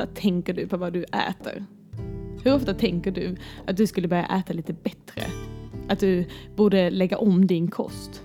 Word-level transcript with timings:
ofta 0.00 0.20
tänker 0.20 0.54
du 0.54 0.66
på 0.66 0.76
vad 0.76 0.92
du 0.92 1.04
äter? 1.04 1.64
Hur 2.44 2.54
ofta 2.54 2.74
tänker 2.74 3.10
du 3.10 3.36
att 3.66 3.76
du 3.76 3.86
skulle 3.86 4.08
börja 4.08 4.26
äta 4.26 4.52
lite 4.52 4.72
bättre? 4.72 5.22
Att 5.88 6.00
du 6.00 6.24
borde 6.56 6.90
lägga 6.90 7.18
om 7.18 7.46
din 7.46 7.70
kost? 7.70 8.22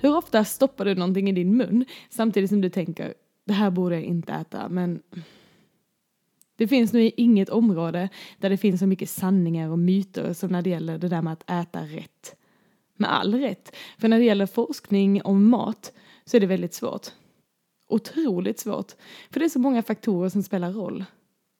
Hur 0.00 0.16
ofta 0.16 0.44
stoppar 0.44 0.84
du 0.84 0.94
någonting 0.94 1.28
i 1.28 1.32
din 1.32 1.56
mun 1.56 1.84
samtidigt 2.10 2.50
som 2.50 2.60
du 2.60 2.70
tänker 2.70 3.14
det 3.44 3.52
här 3.52 3.70
borde 3.70 3.94
jag 3.94 4.04
inte 4.04 4.32
äta 4.32 4.68
men 4.68 5.02
det 6.56 6.68
finns 6.68 6.92
nog 6.92 7.12
inget 7.16 7.48
område 7.48 8.08
där 8.38 8.50
det 8.50 8.56
finns 8.56 8.80
så 8.80 8.86
mycket 8.86 9.10
sanningar 9.10 9.70
och 9.70 9.78
myter 9.78 10.32
som 10.32 10.50
när 10.50 10.62
det 10.62 10.70
gäller 10.70 10.98
det 10.98 11.08
där 11.08 11.22
med 11.22 11.32
att 11.32 11.50
äta 11.50 11.80
rätt. 11.80 12.36
Med 12.96 13.14
all 13.14 13.34
rätt, 13.34 13.76
för 13.98 14.08
när 14.08 14.18
det 14.18 14.24
gäller 14.24 14.46
forskning 14.46 15.22
om 15.22 15.50
mat 15.50 15.92
så 16.24 16.36
är 16.36 16.40
det 16.40 16.46
väldigt 16.46 16.74
svårt. 16.74 17.06
Otroligt 17.88 18.58
svårt, 18.58 18.92
för 19.30 19.40
det 19.40 19.46
är 19.46 19.48
så 19.48 19.58
många 19.58 19.82
faktorer 19.82 20.28
som 20.28 20.42
spelar 20.42 20.72
roll. 20.72 21.04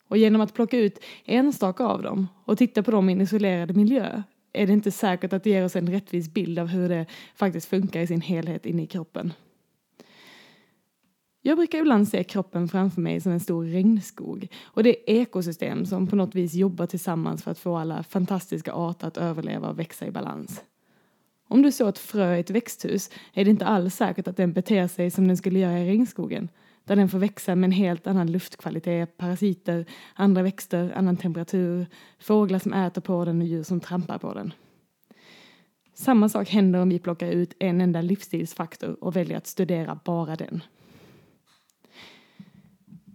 Och 0.08 0.18
genom 0.18 0.40
att 0.40 0.54
plocka 0.54 0.78
ut 0.78 0.98
enstaka 1.24 1.84
av 1.84 2.02
dem 2.02 2.28
och 2.44 2.58
titta 2.58 2.82
på 2.82 2.90
dem 2.90 3.08
i 3.08 3.12
en 3.12 3.20
isolerad 3.20 3.76
miljö 3.76 4.22
är 4.52 4.66
det 4.66 4.72
inte 4.72 4.90
säkert 4.90 5.32
att 5.32 5.44
det 5.44 5.50
ger 5.50 5.64
oss 5.64 5.76
en 5.76 5.92
rättvis 5.92 6.34
bild 6.34 6.58
av 6.58 6.66
hur 6.66 6.88
det 6.88 7.06
faktiskt 7.34 7.68
funkar 7.68 8.00
i 8.00 8.06
sin 8.06 8.20
helhet 8.20 8.66
inne 8.66 8.82
i 8.82 8.86
kroppen. 8.86 9.32
Jag 11.42 11.56
brukar 11.56 11.78
ibland 11.78 12.08
se 12.08 12.24
kroppen 12.24 12.68
framför 12.68 13.00
mig 13.00 13.20
som 13.20 13.32
en 13.32 13.40
stor 13.40 13.64
regnskog 13.64 14.48
och 14.62 14.82
det 14.82 14.90
är 14.90 15.20
ekosystem 15.20 15.86
som 15.86 16.06
på 16.06 16.16
något 16.16 16.34
vis 16.34 16.54
jobbar 16.54 16.86
tillsammans 16.86 17.42
för 17.42 17.50
att 17.50 17.58
få 17.58 17.76
alla 17.76 18.02
fantastiska 18.02 18.72
arter 18.72 19.06
att 19.06 19.16
överleva 19.16 19.68
och 19.68 19.78
växa 19.78 20.06
i 20.06 20.10
balans. 20.10 20.62
Om 21.48 21.62
du 21.62 21.72
så 21.72 21.88
ett 21.88 21.98
frö 21.98 22.36
i 22.36 22.40
ett 22.40 22.50
växthus 22.50 23.10
är 23.32 23.44
det 23.44 23.50
inte 23.50 23.66
alls 23.66 23.96
säkert 23.96 24.28
att 24.28 24.36
den 24.36 24.52
beter 24.52 24.88
sig 24.88 25.10
som 25.10 25.28
den 25.28 25.36
skulle 25.36 25.58
göra 25.58 25.78
i 25.78 25.88
regnskogen 25.88 26.48
där 26.84 26.96
den 26.96 27.08
får 27.08 27.18
växa 27.18 27.54
med 27.54 27.68
en 27.68 27.72
helt 27.72 28.06
annan 28.06 28.32
luftkvalitet, 28.32 29.16
parasiter, 29.16 29.86
andra 30.14 30.42
växter, 30.42 30.92
annan 30.96 31.16
temperatur, 31.16 31.86
fåglar 32.18 32.58
som 32.58 32.72
äter 32.72 33.00
på 33.00 33.24
den 33.24 33.40
och 33.40 33.46
djur 33.46 33.62
som 33.62 33.80
trampar 33.80 34.18
på 34.18 34.34
den. 34.34 34.52
Samma 35.94 36.28
sak 36.28 36.48
händer 36.48 36.80
om 36.80 36.88
vi 36.88 36.98
plockar 36.98 37.28
ut 37.28 37.54
en 37.58 37.80
enda 37.80 38.00
livsstilsfaktor 38.00 39.04
och 39.04 39.16
väljer 39.16 39.36
att 39.36 39.46
studera 39.46 39.98
bara 40.04 40.36
den. 40.36 40.62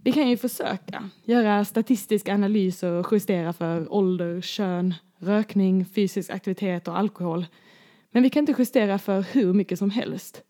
Vi 0.02 0.12
kan 0.12 0.28
ju 0.28 0.36
försöka 0.36 1.10
göra 1.24 1.64
statistiska 1.64 2.34
analyser 2.34 2.92
och 2.92 3.12
justera 3.12 3.52
för 3.52 3.92
ålder, 3.92 4.40
kön, 4.40 4.94
rökning, 5.18 5.84
fysisk 5.84 6.30
aktivitet 6.30 6.88
och 6.88 6.98
alkohol. 6.98 7.46
Men 8.10 8.22
vi 8.22 8.30
kan 8.30 8.42
inte 8.42 8.54
justera 8.58 8.98
för 8.98 9.20
hur 9.32 9.52
mycket 9.52 9.78
som 9.78 9.90
helst. 9.90 10.42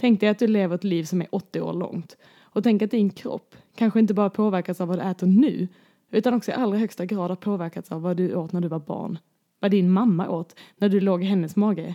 Tänk 0.00 0.20
dig 0.20 0.28
att 0.28 0.38
du 0.38 0.46
lever 0.46 0.74
ett 0.74 0.84
liv 0.84 1.04
som 1.04 1.20
är 1.20 1.28
80 1.30 1.60
år 1.60 1.72
långt 1.72 2.16
och 2.40 2.64
tänk 2.64 2.82
att 2.82 2.90
din 2.90 3.10
kropp 3.10 3.56
kanske 3.74 4.00
inte 4.00 4.14
bara 4.14 4.30
påverkas 4.30 4.80
av 4.80 4.88
vad 4.88 4.98
du 4.98 5.02
äter 5.02 5.26
nu 5.26 5.68
utan 6.10 6.34
också 6.34 6.50
i 6.50 6.54
allra 6.54 6.78
högsta 6.78 7.06
grad 7.06 7.30
har 7.30 7.36
påverkats 7.36 7.92
av 7.92 8.02
vad 8.02 8.16
du 8.16 8.34
åt 8.34 8.52
när 8.52 8.60
du 8.60 8.68
var 8.68 8.78
barn. 8.78 9.18
Vad 9.60 9.70
din 9.70 9.90
mamma 9.90 10.28
åt 10.28 10.56
när 10.76 10.88
du 10.88 11.00
låg 11.00 11.22
i 11.22 11.26
hennes 11.26 11.56
mage. 11.56 11.94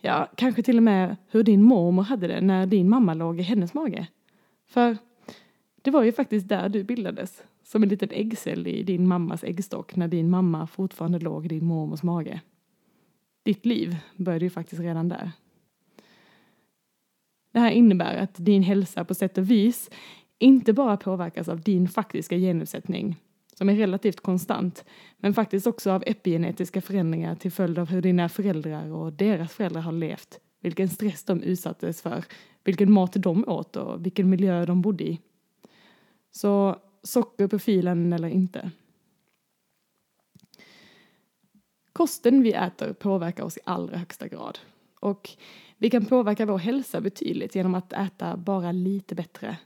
Ja, 0.00 0.28
kanske 0.36 0.62
till 0.62 0.76
och 0.76 0.82
med 0.82 1.16
hur 1.30 1.42
din 1.42 1.62
mormor 1.62 2.02
hade 2.02 2.26
det 2.28 2.40
när 2.40 2.66
din 2.66 2.88
mamma 2.88 3.14
låg 3.14 3.40
i 3.40 3.42
hennes 3.42 3.74
mage. 3.74 4.06
För 4.66 4.96
det 5.82 5.90
var 5.90 6.02
ju 6.02 6.12
faktiskt 6.12 6.48
där 6.48 6.68
du 6.68 6.84
bildades, 6.84 7.42
som 7.64 7.82
en 7.82 7.88
liten 7.88 8.10
äggcell 8.10 8.66
i 8.66 8.82
din 8.82 9.08
mammas 9.08 9.44
äggstock 9.44 9.96
när 9.96 10.08
din 10.08 10.30
mamma 10.30 10.66
fortfarande 10.66 11.18
låg 11.18 11.44
i 11.44 11.48
din 11.48 11.64
mormors 11.64 12.02
mage. 12.02 12.40
Ditt 13.46 13.66
liv 13.66 13.96
började 14.16 14.44
ju 14.44 14.50
faktiskt 14.50 14.80
redan 14.80 15.08
där. 15.08 15.32
Det 17.52 17.60
här 17.60 17.70
innebär 17.70 18.16
att 18.16 18.34
din 18.36 18.62
hälsa 18.62 19.04
på 19.04 19.14
sätt 19.14 19.38
och 19.38 19.50
vis 19.50 19.90
inte 20.38 20.72
bara 20.72 20.96
påverkas 20.96 21.48
av 21.48 21.60
din 21.60 21.88
faktiska 21.88 22.36
genuppsättning, 22.36 23.16
som 23.54 23.68
är 23.68 23.74
relativt 23.74 24.20
konstant, 24.20 24.84
men 25.18 25.34
faktiskt 25.34 25.66
också 25.66 25.90
av 25.90 26.02
epigenetiska 26.06 26.80
förändringar 26.80 27.34
till 27.34 27.52
följd 27.52 27.78
av 27.78 27.88
hur 27.88 28.02
dina 28.02 28.28
föräldrar 28.28 28.92
och 28.92 29.12
deras 29.12 29.52
föräldrar 29.52 29.80
har 29.80 29.92
levt, 29.92 30.40
vilken 30.60 30.88
stress 30.88 31.24
de 31.24 31.42
utsattes 31.42 32.02
för, 32.02 32.24
vilken 32.64 32.92
mat 32.92 33.12
de 33.12 33.48
åt 33.48 33.76
och 33.76 34.06
vilken 34.06 34.30
miljö 34.30 34.66
de 34.66 34.82
bodde 34.82 35.04
i. 35.04 35.20
Så 36.30 36.76
socker 37.02 37.46
på 37.46 37.58
filen 37.58 38.12
eller 38.12 38.28
inte. 38.28 38.70
Kosten 41.96 42.42
vi 42.42 42.52
äter 42.52 42.92
påverkar 42.92 43.44
oss 43.44 43.56
i 43.56 43.60
allra 43.64 43.96
högsta 43.96 44.28
grad. 44.28 44.58
Och 45.00 45.30
vi 45.78 45.90
kan 45.90 46.04
påverka 46.04 46.46
vår 46.46 46.58
hälsa 46.58 47.00
betydligt 47.00 47.54
genom 47.54 47.74
att 47.74 47.92
äta 47.92 48.36
bara 48.36 48.72
lite 48.72 49.14
bättre. 49.14 49.58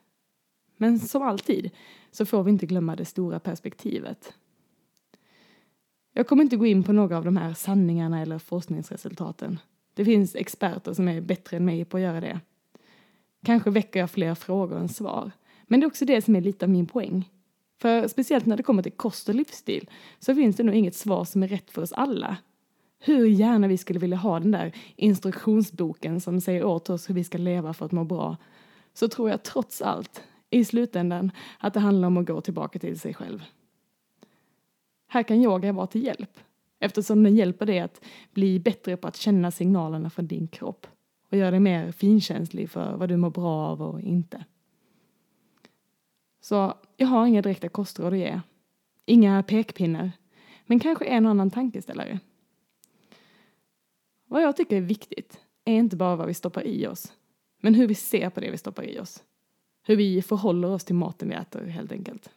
Men 0.76 0.98
som 0.98 1.22
alltid 1.22 1.70
så 2.10 2.26
får 2.26 2.42
vi 2.42 2.50
inte 2.50 2.66
glömma 2.66 2.96
det 2.96 3.04
stora 3.04 3.40
perspektivet. 3.40 4.34
Jag 6.12 6.26
kommer 6.26 6.42
inte 6.42 6.56
gå 6.56 6.66
in 6.66 6.82
på 6.82 6.92
några 6.92 7.16
av 7.16 7.24
de 7.24 7.36
här 7.36 7.54
sanningarna 7.54 8.22
eller 8.22 8.38
forskningsresultaten. 8.38 9.58
Det 9.94 10.04
finns 10.04 10.34
experter 10.34 10.92
som 10.92 11.08
är 11.08 11.20
bättre 11.20 11.56
än 11.56 11.64
mig 11.64 11.84
på 11.84 11.96
att 11.96 12.02
göra 12.02 12.20
det. 12.20 12.40
Kanske 13.44 13.70
väcker 13.70 14.00
jag 14.00 14.10
fler 14.10 14.34
frågor 14.34 14.78
än 14.78 14.88
svar. 14.88 15.30
Men 15.66 15.80
det 15.80 15.84
är 15.84 15.88
också 15.88 16.04
det 16.04 16.22
som 16.22 16.36
är 16.36 16.40
lite 16.40 16.64
av 16.64 16.70
min 16.70 16.86
poäng. 16.86 17.30
För 17.80 18.08
speciellt 18.08 18.46
när 18.46 18.56
det 18.56 18.62
kommer 18.62 18.82
till 18.82 18.92
kost 18.92 19.28
och 19.28 19.34
livsstil 19.34 19.91
så 20.18 20.34
finns 20.34 20.56
det 20.56 20.62
nog 20.62 20.74
inget 20.74 20.94
svar 20.94 21.24
som 21.24 21.42
är 21.42 21.48
rätt 21.48 21.70
för 21.70 21.82
oss 21.82 21.92
alla. 21.92 22.36
Hur 22.98 23.26
gärna 23.26 23.68
vi 23.68 23.76
skulle 23.76 23.98
vilja 23.98 24.16
ha 24.16 24.41
den 24.41 24.50
där 24.50 24.72
instruktionsboken 24.96 26.20
som 26.20 26.40
säger 26.40 26.64
åt 26.64 26.90
oss 26.90 27.10
hur 27.10 27.14
vi 27.14 27.24
ska 27.24 27.38
leva 27.38 27.72
för 27.72 27.86
att 27.86 27.92
må 27.92 28.04
bra 28.04 28.36
så 28.94 29.08
tror 29.08 29.30
jag 29.30 29.42
trots 29.42 29.82
allt 29.82 30.22
i 30.50 30.64
slutändan 30.64 31.30
att 31.58 31.74
det 31.74 31.80
handlar 31.80 32.08
om 32.08 32.16
att 32.16 32.26
gå 32.26 32.40
tillbaka 32.40 32.78
till 32.78 33.00
sig 33.00 33.14
själv. 33.14 33.44
Här 35.08 35.22
kan 35.22 35.36
yoga 35.36 35.72
vara 35.72 35.86
till 35.86 36.04
hjälp 36.04 36.38
eftersom 36.78 37.22
den 37.22 37.36
hjälper 37.36 37.66
dig 37.66 37.78
att 37.80 38.00
bli 38.32 38.60
bättre 38.60 38.96
på 38.96 39.08
att 39.08 39.16
känna 39.16 39.50
signalerna 39.50 40.10
från 40.10 40.26
din 40.26 40.48
kropp 40.48 40.86
och 41.30 41.36
göra 41.36 41.50
dig 41.50 41.60
mer 41.60 41.92
finkänslig 41.92 42.70
för 42.70 42.96
vad 42.96 43.08
du 43.08 43.16
mår 43.16 43.30
bra 43.30 43.66
av 43.66 43.82
och 43.82 44.00
inte. 44.00 44.44
Så 46.40 46.74
jag 46.96 47.06
har 47.06 47.26
inga 47.26 47.42
direkta 47.42 47.68
kostråd 47.68 48.12
att 48.12 48.18
ge. 48.18 48.40
Inga 49.06 49.42
pekpinnar. 49.42 50.12
Men 50.66 50.80
kanske 50.80 51.04
en 51.04 51.26
och 51.26 51.30
annan 51.30 51.50
tankeställare. 51.50 52.20
Vad 54.26 54.42
jag 54.42 54.56
tycker 54.56 54.76
är 54.76 54.80
viktigt 54.80 55.40
är 55.64 55.74
inte 55.74 55.96
bara 55.96 56.16
vad 56.16 56.26
vi 56.26 56.34
stoppar 56.34 56.66
i 56.66 56.86
oss, 56.86 57.12
men 57.60 57.74
hur 57.74 57.86
vi 57.86 57.94
ser 57.94 58.30
på 58.30 58.40
det 58.40 58.50
vi 58.50 58.58
stoppar 58.58 58.82
i 58.82 59.00
oss. 59.00 59.22
Hur 59.82 59.96
vi 59.96 60.22
förhåller 60.22 60.68
oss 60.68 60.84
till 60.84 60.94
maten 60.94 61.28
vi 61.28 61.34
äter 61.34 61.66
helt 61.66 61.92
enkelt. 61.92 62.30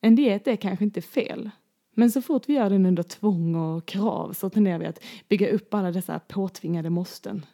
En 0.00 0.14
diet 0.14 0.46
är 0.46 0.56
kanske 0.56 0.84
inte 0.84 1.00
fel, 1.02 1.50
men 1.94 2.10
så 2.10 2.22
fort 2.22 2.48
vi 2.48 2.54
gör 2.54 2.70
den 2.70 2.86
under 2.86 3.02
tvång 3.02 3.54
och 3.54 3.86
krav 3.86 4.32
så 4.32 4.50
tenderar 4.50 4.78
vi 4.78 4.86
att 4.86 5.02
bygga 5.28 5.50
upp 5.50 5.74
alla 5.74 5.92
dessa 5.92 6.18
påtvingade 6.18 6.90
måsten. 6.90 7.46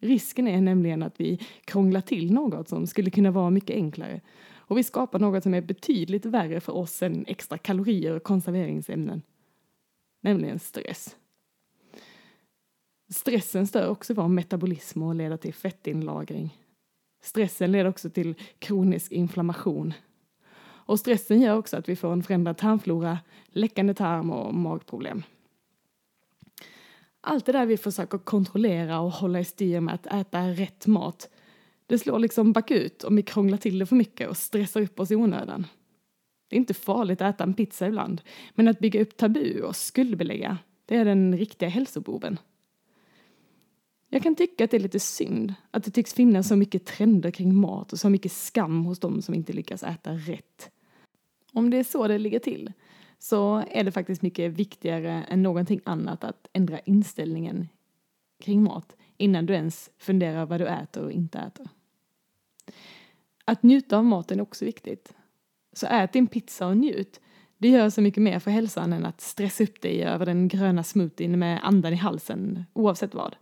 Risken 0.00 0.48
är 0.48 0.60
nämligen 0.60 1.02
att 1.02 1.20
vi 1.20 1.40
krånglar 1.64 2.00
till 2.00 2.32
något 2.32 2.68
som 2.68 2.86
skulle 2.86 3.10
kunna 3.10 3.30
vara 3.30 3.50
mycket 3.50 3.76
enklare 3.76 4.20
och 4.68 4.78
vi 4.78 4.82
skapar 4.82 5.18
något 5.18 5.42
som 5.42 5.54
är 5.54 5.60
betydligt 5.60 6.26
värre 6.26 6.60
för 6.60 6.72
oss 6.72 7.02
än 7.02 7.24
extra 7.28 7.58
kalorier 7.58 8.16
och 8.16 8.22
konserveringsämnen. 8.22 9.22
Nämligen 10.20 10.58
stress. 10.58 11.16
Stressen 13.10 13.66
stör 13.66 13.88
också 13.88 14.14
vår 14.14 14.28
metabolism 14.28 15.02
och 15.02 15.14
leder 15.14 15.36
till 15.36 15.54
fettinlagring. 15.54 16.56
Stressen 17.22 17.72
leder 17.72 17.90
också 17.90 18.10
till 18.10 18.34
kronisk 18.58 19.12
inflammation. 19.12 19.94
Och 20.60 21.00
stressen 21.00 21.40
gör 21.40 21.56
också 21.56 21.76
att 21.76 21.88
vi 21.88 21.96
får 21.96 22.12
en 22.12 22.22
förändrad 22.22 22.56
tarmflora, 22.56 23.18
läckande 23.46 23.94
tarm 23.94 24.30
och 24.30 24.54
magproblem. 24.54 25.22
Allt 27.28 27.46
det 27.46 27.52
där 27.52 27.66
vi 27.66 27.76
försöker 27.76 28.18
kontrollera 28.18 29.00
och 29.00 29.10
hålla 29.10 29.40
i 29.40 29.44
styr 29.44 29.80
med 29.80 29.94
att 29.94 30.06
äta 30.06 30.48
rätt 30.48 30.86
mat 30.86 31.28
det 31.88 31.98
slår 31.98 32.18
liksom 32.18 32.52
bakut 32.52 33.04
om 33.04 33.16
vi 33.16 33.22
krånglar 33.22 33.58
till 33.58 33.78
det 33.78 33.86
för 33.86 33.96
mycket 33.96 34.28
och 34.28 34.36
stressar 34.36 34.80
upp 34.80 35.00
oss 35.00 35.10
i 35.10 35.16
onödan. 35.16 35.66
Det 36.48 36.56
är 36.56 36.58
inte 36.58 36.74
farligt 36.74 37.20
att 37.20 37.34
äta 37.34 37.44
en 37.44 37.54
pizza 37.54 37.86
ibland, 37.86 38.20
men 38.54 38.68
att 38.68 38.78
bygga 38.78 39.02
upp 39.02 39.16
tabu 39.16 39.62
och 39.62 39.76
skuldbelägga, 39.76 40.58
det 40.86 40.96
är 40.96 41.04
den 41.04 41.38
riktiga 41.38 41.68
hälsoboven. 41.68 42.38
Jag 44.08 44.22
kan 44.22 44.34
tycka 44.34 44.64
att 44.64 44.70
det 44.70 44.76
är 44.76 44.80
lite 44.80 45.00
synd 45.00 45.54
att 45.70 45.84
det 45.84 45.90
tycks 45.90 46.14
finnas 46.14 46.48
så 46.48 46.56
mycket 46.56 46.86
trender 46.86 47.30
kring 47.30 47.56
mat 47.56 47.92
och 47.92 47.98
så 47.98 48.10
mycket 48.10 48.32
skam 48.32 48.84
hos 48.84 48.98
dem 48.98 49.22
som 49.22 49.34
inte 49.34 49.52
lyckas 49.52 49.82
äta 49.82 50.12
rätt. 50.12 50.70
Om 51.52 51.70
det 51.70 51.76
är 51.76 51.84
så 51.84 52.08
det 52.08 52.18
ligger 52.18 52.38
till 52.38 52.72
så 53.18 53.64
är 53.70 53.84
det 53.84 53.92
faktiskt 53.92 54.22
mycket 54.22 54.52
viktigare 54.52 55.24
än 55.28 55.42
någonting 55.42 55.80
annat 55.84 56.24
att 56.24 56.48
ändra 56.52 56.78
inställningen 56.78 57.68
kring 58.40 58.62
mat 58.62 58.96
innan 59.16 59.46
du 59.46 59.54
ens 59.54 59.90
funderar 59.98 60.46
vad 60.46 60.60
du 60.60 60.66
äter 60.66 61.04
och 61.04 61.12
inte 61.12 61.38
äter. 61.38 61.68
Att 63.44 63.62
njuta 63.62 63.98
av 63.98 64.04
maten 64.04 64.38
är 64.38 64.42
också 64.42 64.64
viktigt. 64.64 65.14
Så 65.72 65.86
ät 65.86 66.12
din 66.12 66.26
pizza 66.26 66.66
och 66.66 66.76
njut. 66.76 67.20
Det 67.58 67.68
gör 67.68 67.90
så 67.90 68.00
mycket 68.00 68.22
mer 68.22 68.38
för 68.38 68.50
hälsan 68.50 68.92
än 68.92 69.06
att 69.06 69.20
stressa 69.20 69.64
upp 69.64 69.82
dig 69.82 70.02
över 70.02 70.26
den 70.26 70.48
gröna 70.48 70.82
smoothien 70.82 71.38
med 71.38 71.60
andan 71.66 71.92
i 71.92 71.96
halsen, 71.96 72.64
oavsett 72.72 73.14
vad. 73.14 73.36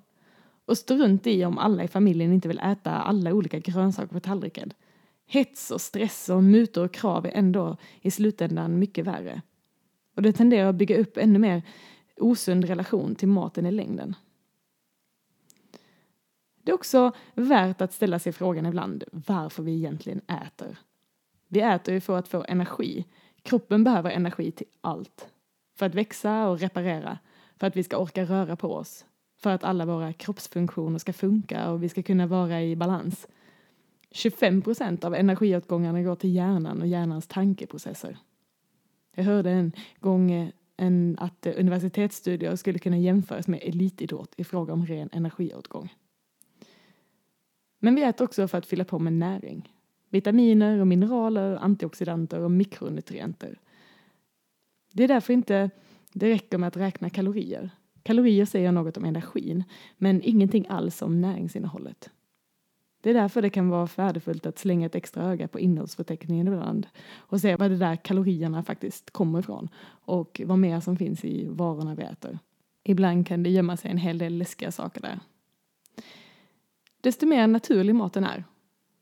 Och 0.67 0.79
stå 0.79 0.97
runt 0.97 1.27
i 1.27 1.45
om 1.45 1.59
alla 1.59 1.85
i 1.85 1.89
familjen 1.89 2.33
inte 2.33 2.49
vill 2.49 2.59
äta 2.59 2.91
alla 2.91 3.33
olika 3.33 3.59
grönsaker 3.59 4.15
på 4.15 4.21
tallriken. 4.21 4.73
Hets 5.27 5.71
och 5.71 5.81
stress 5.81 6.29
och 6.29 6.45
mutor 6.45 6.85
och 6.85 6.95
krav 6.95 7.27
är 7.27 7.31
ändå 7.31 7.77
i 8.01 8.11
slutändan 8.11 8.79
mycket 8.79 9.07
värre. 9.07 9.43
Och 10.17 10.23
det 10.23 10.33
tenderar 10.33 10.69
att 10.69 10.75
bygga 10.75 10.99
upp 10.99 11.17
ännu 11.17 11.39
mer 11.39 11.63
osund 12.17 12.65
relation 12.65 13.15
till 13.15 13.29
maten 13.29 13.67
i 13.67 13.73
längden. 13.73 14.15
Det 16.63 16.71
är 16.71 16.75
också 16.75 17.13
värt 17.35 17.81
att 17.81 17.93
ställa 17.93 18.19
sig 18.19 18.33
frågan 18.33 18.67
ibland 18.67 19.05
varför 19.13 19.63
vi 19.63 19.75
egentligen 19.75 20.21
äter. 20.21 20.79
Vi 21.49 21.61
äter 21.61 21.95
ju 21.95 22.01
för 22.01 22.19
att 22.19 22.29
få 22.29 22.45
energi. 22.49 23.05
Kroppen 23.43 23.85
behöver 23.85 24.11
energi 24.11 24.51
till 24.51 24.67
allt. 24.81 25.29
För 25.79 25.87
att 25.87 25.95
växa 25.95 26.49
och 26.49 26.61
reparera, 26.61 27.19
för 27.57 27.67
att 27.67 27.77
vi 27.77 27.83
ska 27.83 27.99
orka 27.99 28.25
röra 28.25 28.57
på 28.57 28.75
oss, 28.75 29.05
för 29.39 29.51
att 29.51 29.65
alla 29.65 29.87
våra 29.87 30.13
kroppsfunktioner 30.13 30.99
ska 30.99 31.13
funka 31.13 31.71
och 31.71 31.83
vi 31.83 31.89
ska 31.89 32.03
kunna 32.03 32.27
vara 32.27 32.63
i 32.63 32.77
balans. 32.77 33.29
25 34.11 34.63
procent 34.63 35.05
av 35.05 35.15
energiåtgångarna 35.15 36.03
går 36.03 36.17
till 36.17 36.35
hjärnan 36.35 36.81
och 36.81 36.87
hjärnans 36.87 37.27
tankeprocesser. 37.27 38.19
Jag 39.19 39.25
hörde 39.25 39.51
en 39.51 39.73
gång 40.01 40.31
eh, 40.33 40.49
en, 40.77 41.17
att 41.21 41.47
eh, 41.47 41.53
universitetsstudier 41.57 42.57
skulle 42.57 42.79
kunna 42.79 42.99
jämföras 42.99 43.49
med 43.49 43.61
elitidrott 43.63 44.35
i 44.37 44.45
fråga 44.45 44.73
om 44.73 44.87
ren 44.87 45.09
energiåtgång. 45.13 45.95
Men 47.79 47.95
vi 47.95 48.03
äter 48.03 48.25
också 48.25 48.49
för 48.49 48.59
att 48.59 48.67
fylla 48.67 48.85
på 48.85 48.99
med 48.99 49.13
näring. 49.13 49.73
Vitaminer 50.11 50.81
och 50.81 50.87
mineraler, 50.87 51.57
antioxidanter 51.57 52.41
och 52.41 52.51
mikronutrienter. 52.51 53.61
Det 54.93 55.05
är 55.05 55.09
därför 55.09 55.33
inte 55.33 55.71
det 56.13 56.31
räcker 56.31 56.59
med 56.59 56.67
att 56.67 56.77
räkna 56.77 57.11
kalorier. 57.11 57.71
Kalorier 58.03 58.45
säger 58.45 58.73
något 58.73 58.97
om 58.97 59.05
energin, 59.05 59.65
men 59.97 60.23
ingenting 60.23 60.67
alls 60.69 61.03
om 61.03 61.21
näringsinnehållet. 61.21 62.11
Det 63.07 63.11
är 63.11 63.15
därför 63.15 63.43
det 63.43 63.51
kan 63.51 63.69
vara 63.69 63.89
värdefullt 63.97 64.47
att 64.47 64.59
slänga 64.59 64.87
ett 64.87 64.95
extra 64.95 65.25
öga 65.25 65.49
på 65.49 65.61
innehållsförteckningen 65.61 66.49
ibland 66.49 66.87
och 67.17 67.41
se 67.41 67.57
var 67.57 67.69
de 67.69 67.77
där 67.77 67.97
kalorierna 67.97 68.63
faktiskt 68.63 69.11
kommer 69.11 69.39
ifrån 69.39 69.69
och 69.87 70.41
vad 70.45 70.59
mer 70.59 70.81
som 70.81 70.97
finns 70.97 71.25
i 71.25 71.47
varorna 71.49 71.95
vi 71.95 72.03
äter. 72.03 72.39
Ibland 72.85 73.27
kan 73.27 73.43
det 73.43 73.51
gömma 73.51 73.77
sig 73.77 73.91
en 73.91 73.99
hel 73.99 74.19
del 74.19 74.39
läskiga 74.39 74.73
saker 74.73 75.01
där. 75.01 75.21
Desto 77.01 77.27
mer 77.27 77.47
naturlig 77.47 77.95
maten 77.95 78.25
är, 78.25 78.45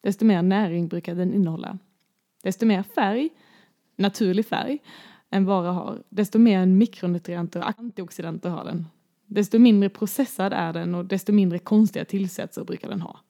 desto 0.01 0.25
mer 0.25 0.43
näring 0.43 0.89
brukar 0.89 1.15
den 1.15 1.35
innehålla. 1.35 1.79
Desto 2.43 2.67
mer 2.67 2.83
färg, 2.83 3.31
naturlig 3.97 4.47
färg, 4.47 4.79
en 5.31 5.45
vara 5.45 5.73
har, 5.73 6.03
desto 6.09 6.39
mer 6.39 6.67
mikronutrienter 6.67 7.61
och 7.61 7.79
antioxidanter 7.79 8.51
har 8.51 8.65
den. 8.65 8.87
Desto 9.27 9.59
mindre 9.59 9.89
processad 9.89 10.53
är 10.53 10.73
den 10.73 10.95
och 10.95 11.05
desto 11.05 11.33
mindre 11.33 11.59
konstiga 11.59 12.05
tillsatser 12.05 12.65
brukar 12.65 12.89
den 12.89 13.01
ha. 13.01 13.21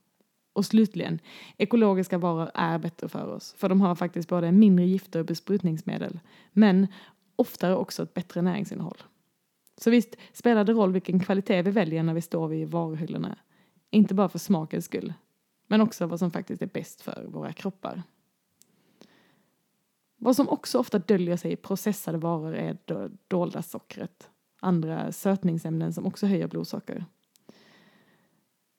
Och 0.54 0.66
slutligen, 0.66 1.18
ekologiska 1.56 2.18
varor 2.18 2.50
är 2.54 2.78
bättre 2.78 3.08
för 3.08 3.26
oss, 3.26 3.54
för 3.58 3.68
de 3.68 3.80
har 3.80 3.94
faktiskt 3.94 4.28
både 4.28 4.52
mindre 4.52 4.84
gifter 4.86 5.20
och 5.20 5.26
besprutningsmedel, 5.26 6.20
men 6.52 6.86
oftare 7.36 7.76
också 7.76 8.02
ett 8.02 8.14
bättre 8.14 8.42
näringsinnehåll. 8.42 9.02
Så 9.76 9.90
visst 9.90 10.16
spelar 10.32 10.64
det 10.64 10.72
roll 10.72 10.92
vilken 10.92 11.20
kvalitet 11.20 11.62
vi 11.62 11.70
väljer 11.70 12.02
när 12.02 12.14
vi 12.14 12.20
står 12.20 12.48
vid 12.48 12.68
varuhyllorna. 12.68 13.38
Inte 13.90 14.14
bara 14.14 14.28
för 14.28 14.38
smakens 14.38 14.84
skull, 14.84 15.12
men 15.66 15.80
också 15.80 16.06
vad 16.06 16.18
som 16.18 16.30
faktiskt 16.30 16.62
är 16.62 16.66
bäst 16.66 17.00
för 17.00 17.26
våra 17.28 17.52
kroppar. 17.52 18.02
Vad 20.16 20.36
som 20.36 20.48
också 20.48 20.78
ofta 20.78 20.98
döljer 20.98 21.36
sig 21.36 21.52
i 21.52 21.56
processade 21.56 22.18
varor 22.18 22.54
är 22.54 22.78
det 22.84 23.10
dolda 23.28 23.62
sockret, 23.62 24.30
andra 24.60 25.12
sötningsämnen 25.12 25.92
som 25.92 26.06
också 26.06 26.26
höjer 26.26 26.48
blodsocker. 26.48 27.04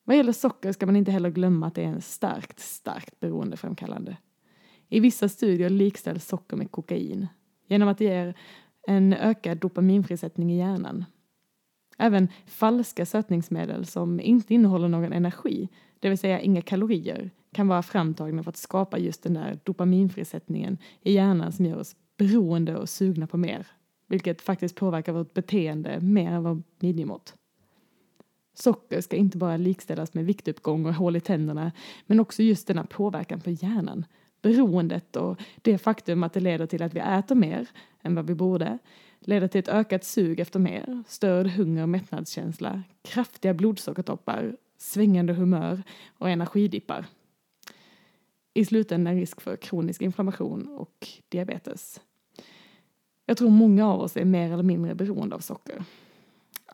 Vad 0.08 0.18
gäller 0.18 0.32
socker 0.32 0.72
ska 0.72 0.86
man 0.86 0.96
inte 0.96 1.12
heller 1.12 1.30
glömma 1.30 1.68
att 1.68 1.76
det 1.76 1.84
är 1.84 1.88
en 1.88 2.02
starkt, 2.02 2.60
starkt 2.60 3.20
beroendeframkallande. 3.20 4.18
I 4.90 5.00
vissa 5.00 5.30
studier 5.30 5.70
likställs 5.70 6.28
socker 6.28 6.58
med 6.58 6.72
kokain 6.72 7.28
genom 7.68 7.90
att 7.90 7.98
det 7.98 8.04
ger 8.04 8.38
en 8.88 9.14
ökad 9.14 9.58
dopaminfrisättning 9.58 10.52
i 10.52 10.58
hjärnan. 10.58 11.06
Även 11.98 12.28
falska 12.46 13.06
sötningsmedel 13.06 13.86
som 13.86 14.20
inte 14.20 14.54
innehåller 14.54 14.88
någon 14.88 15.14
energi, 15.14 15.70
det 16.00 16.10
vill 16.10 16.18
säga 16.18 16.40
inga 16.40 16.62
kalorier, 16.62 17.32
kan 17.54 17.68
vara 17.68 17.82
framtagna 17.84 18.44
för 18.44 18.50
att 18.50 18.58
skapa 18.58 18.98
just 18.98 19.24
den 19.24 19.34
där 19.34 19.60
dopaminfrisättningen 19.64 20.78
i 21.02 21.12
hjärnan 21.14 21.52
som 21.52 21.66
gör 21.66 21.78
oss 21.78 21.96
beroende 22.18 22.78
och 22.78 22.90
sugna 22.90 23.28
på 23.28 23.38
mer, 23.38 23.68
vilket 24.08 24.42
faktiskt 24.42 24.76
påverkar 24.76 25.14
vårt 25.14 25.34
beteende 25.34 26.00
mer 26.00 26.32
än 26.32 26.44
vår 26.44 26.64
midjemått. 26.80 27.34
Socker 28.56 29.02
ska 29.02 29.16
inte 29.16 29.38
bara 29.38 29.58
likställas 29.58 30.14
med 30.14 30.26
viktuppgång 30.26 30.86
och 30.86 30.94
hål 30.94 31.16
i 31.16 31.20
tänderna, 31.20 31.72
men 32.06 32.20
också 32.20 32.44
just 32.44 32.68
denna 32.68 32.84
påverkan 32.84 33.42
på 33.42 33.50
hjärnan. 33.50 34.06
Beroendet 34.42 35.16
och 35.16 35.42
det 35.62 35.78
faktum 35.78 36.24
att 36.24 36.34
det 36.34 36.40
leder 36.40 36.66
till 36.66 36.84
att 36.84 36.94
vi 36.94 37.00
äter 37.00 37.36
mer 37.36 37.68
än 38.02 38.16
vad 38.16 38.28
vi 38.28 38.36
borde, 38.36 38.80
leder 39.20 39.48
till 39.48 39.60
ett 39.60 39.68
ökat 39.68 40.04
sug 40.04 40.40
efter 40.40 40.60
mer, 40.60 41.04
störd 41.08 41.48
hunger 41.48 41.82
och 41.82 41.90
mättnadskänsla, 41.90 42.84
kraftiga 43.02 43.54
blodsockertoppar, 43.54 44.58
svängande 44.78 45.34
humör 45.34 45.84
och 46.18 46.30
energidippar. 46.30 47.06
I 48.54 48.66
slutändan 48.66 49.16
risk 49.16 49.42
för 49.42 49.56
kronisk 49.56 50.02
inflammation 50.02 50.68
och 50.68 51.08
diabetes. 51.30 52.02
Jag 53.26 53.38
tror 53.38 53.50
många 53.50 53.88
av 53.88 54.02
oss 54.02 54.18
är 54.18 54.26
mer 54.26 54.52
eller 54.52 54.64
mindre 54.64 54.96
beroende 54.96 55.36
av 55.36 55.40
socker 55.40 55.84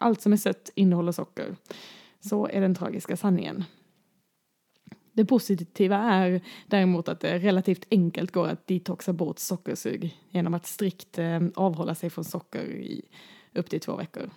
allt 0.02 0.22
som 0.22 0.34
är 0.34 0.38
sött 0.38 0.72
innehåller 0.76 1.12
socker. 1.12 1.56
Så 2.20 2.48
är 2.48 2.62
den 2.62 2.76
tragiska 2.76 3.18
sanningen. 3.18 3.64
Det 5.14 5.26
positiva 5.26 5.98
är 5.98 6.42
däremot 6.68 7.08
att 7.08 7.20
det 7.20 7.40
relativt 7.40 7.88
enkelt 7.92 8.32
går 8.32 8.48
att 8.48 8.68
detoxa 8.68 9.14
bort 9.14 9.40
sockersug 9.40 10.18
genom 10.30 10.54
att 10.54 10.66
strikt 10.66 11.18
eh, 11.20 11.40
avhålla 11.56 11.96
sig 11.96 12.10
från 12.10 12.26
socker 12.26 12.66
i 12.66 13.02
upp 13.54 13.70
till 13.70 13.80
två 13.80 13.96
veckor. 13.96 14.30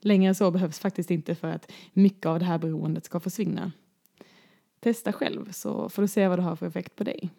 Längre 0.00 0.34
så 0.34 0.50
behövs 0.50 0.78
faktiskt 0.78 1.10
inte 1.10 1.34
för 1.34 1.48
att 1.48 1.72
mycket 1.92 2.26
av 2.26 2.38
det 2.38 2.44
här 2.44 2.58
beroendet 2.58 3.04
ska 3.04 3.20
försvinna. 3.20 3.72
Testa 4.80 5.12
själv 5.12 5.52
så 5.52 5.88
får 5.88 6.02
du 6.02 6.08
se 6.08 6.28
vad 6.28 6.38
det 6.38 6.42
har 6.42 6.56
för 6.56 6.66
effekt 6.66 6.96
på 6.96 7.04
dig. 7.04 7.30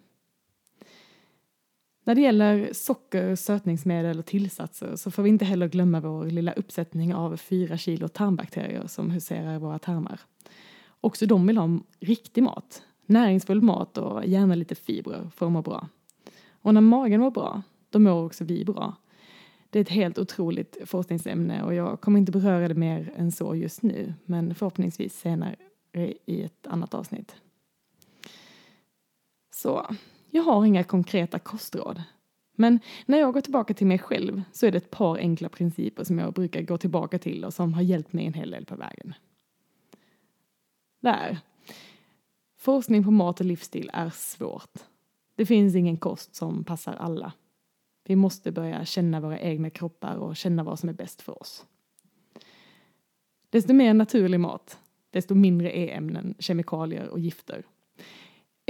När 2.04 2.14
det 2.14 2.20
gäller 2.20 2.72
socker, 2.72 3.36
sötningsmedel 3.36 4.18
och 4.18 4.26
tillsatser 4.26 4.96
så 4.96 5.10
får 5.10 5.22
vi 5.22 5.28
inte 5.28 5.44
heller 5.44 5.68
glömma 5.68 6.00
vår 6.00 6.24
lilla 6.24 6.52
uppsättning 6.52 7.14
av 7.14 7.36
fyra 7.36 7.76
kilo 7.76 8.08
tarmbakterier 8.08 8.86
som 8.86 9.10
huserar 9.10 9.54
i 9.54 9.58
våra 9.58 9.78
tarmar. 9.78 10.20
Också 11.00 11.26
de 11.26 11.46
vill 11.46 11.56
ha 11.56 11.78
riktig 12.00 12.42
mat, 12.42 12.82
näringsfull 13.06 13.62
mat 13.62 13.98
och 13.98 14.26
gärna 14.26 14.54
lite 14.54 14.74
fibrer 14.74 15.30
för 15.34 15.46
att 15.46 15.52
må 15.52 15.62
bra. 15.62 15.88
Och 16.50 16.74
när 16.74 16.80
magen 16.80 17.20
mår 17.20 17.30
bra, 17.30 17.62
då 17.90 17.98
mår 17.98 18.24
också 18.24 18.44
vi 18.44 18.64
bra. 18.64 18.96
Det 19.70 19.78
är 19.78 19.80
ett 19.80 19.88
helt 19.88 20.18
otroligt 20.18 20.76
forskningsämne 20.84 21.62
och 21.62 21.74
jag 21.74 22.00
kommer 22.00 22.18
inte 22.18 22.32
beröra 22.32 22.68
det 22.68 22.74
mer 22.74 23.12
än 23.16 23.32
så 23.32 23.54
just 23.54 23.82
nu, 23.82 24.14
men 24.24 24.54
förhoppningsvis 24.54 25.20
senare 25.20 25.56
i 26.26 26.42
ett 26.42 26.66
annat 26.66 26.94
avsnitt. 26.94 27.36
Så 29.54 29.86
jag 30.30 30.42
har 30.42 30.64
inga 30.64 30.84
konkreta 30.84 31.38
kostråd. 31.38 32.02
Men 32.52 32.80
när 33.06 33.18
jag 33.18 33.34
går 33.34 33.40
tillbaka 33.40 33.74
till 33.74 33.86
mig 33.86 33.98
själv 33.98 34.42
så 34.52 34.66
är 34.66 34.70
det 34.70 34.78
ett 34.78 34.90
par 34.90 35.16
enkla 35.16 35.48
principer 35.48 36.04
som 36.04 36.18
jag 36.18 36.32
brukar 36.32 36.62
gå 36.62 36.78
tillbaka 36.78 37.18
till 37.18 37.44
och 37.44 37.54
som 37.54 37.74
har 37.74 37.82
hjälpt 37.82 38.12
mig 38.12 38.26
en 38.26 38.34
hel 38.34 38.50
del 38.50 38.64
på 38.64 38.76
vägen. 38.76 39.14
Där. 41.00 41.38
Forskning 42.56 43.04
på 43.04 43.10
mat 43.10 43.40
och 43.40 43.46
livsstil 43.46 43.90
är 43.92 44.10
svårt. 44.10 44.78
Det 45.34 45.46
finns 45.46 45.74
ingen 45.74 45.96
kost 45.96 46.34
som 46.34 46.64
passar 46.64 46.94
alla. 46.94 47.32
Vi 48.04 48.16
måste 48.16 48.52
börja 48.52 48.84
känna 48.84 49.20
våra 49.20 49.40
egna 49.40 49.70
kroppar 49.70 50.16
och 50.16 50.36
känna 50.36 50.64
vad 50.64 50.78
som 50.78 50.88
är 50.88 50.92
bäst 50.92 51.22
för 51.22 51.42
oss. 51.42 51.66
Desto 53.50 53.72
mer 53.72 53.94
naturlig 53.94 54.40
mat, 54.40 54.78
desto 55.10 55.34
mindre 55.34 55.78
e-ämnen, 55.78 56.34
kemikalier 56.38 57.08
och 57.08 57.20
gifter 57.20 57.64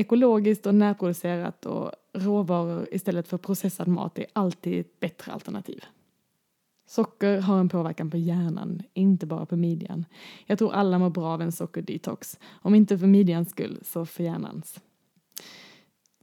ekologiskt 0.00 0.66
och 0.66 0.74
närproducerat 0.74 1.66
och 1.66 1.92
råvaror 2.12 2.88
istället 2.92 3.28
för 3.28 3.38
processad 3.38 3.88
mat 3.88 4.18
är 4.18 4.26
alltid 4.32 4.80
ett 4.80 5.00
bättre 5.00 5.32
alternativ. 5.32 5.84
Socker 6.86 7.40
har 7.40 7.60
en 7.60 7.68
påverkan 7.68 8.10
på 8.10 8.16
hjärnan, 8.16 8.82
inte 8.94 9.26
bara 9.26 9.46
på 9.46 9.56
midjan. 9.56 10.04
Jag 10.46 10.58
tror 10.58 10.72
alla 10.72 10.98
mår 10.98 11.10
bra 11.10 11.26
av 11.26 11.42
en 11.42 11.52
sockerdetox, 11.52 12.38
om 12.62 12.74
inte 12.74 12.98
för 12.98 13.06
midjans 13.06 13.50
skull 13.50 13.80
så 13.82 14.06
för 14.06 14.24
hjärnans. 14.24 14.80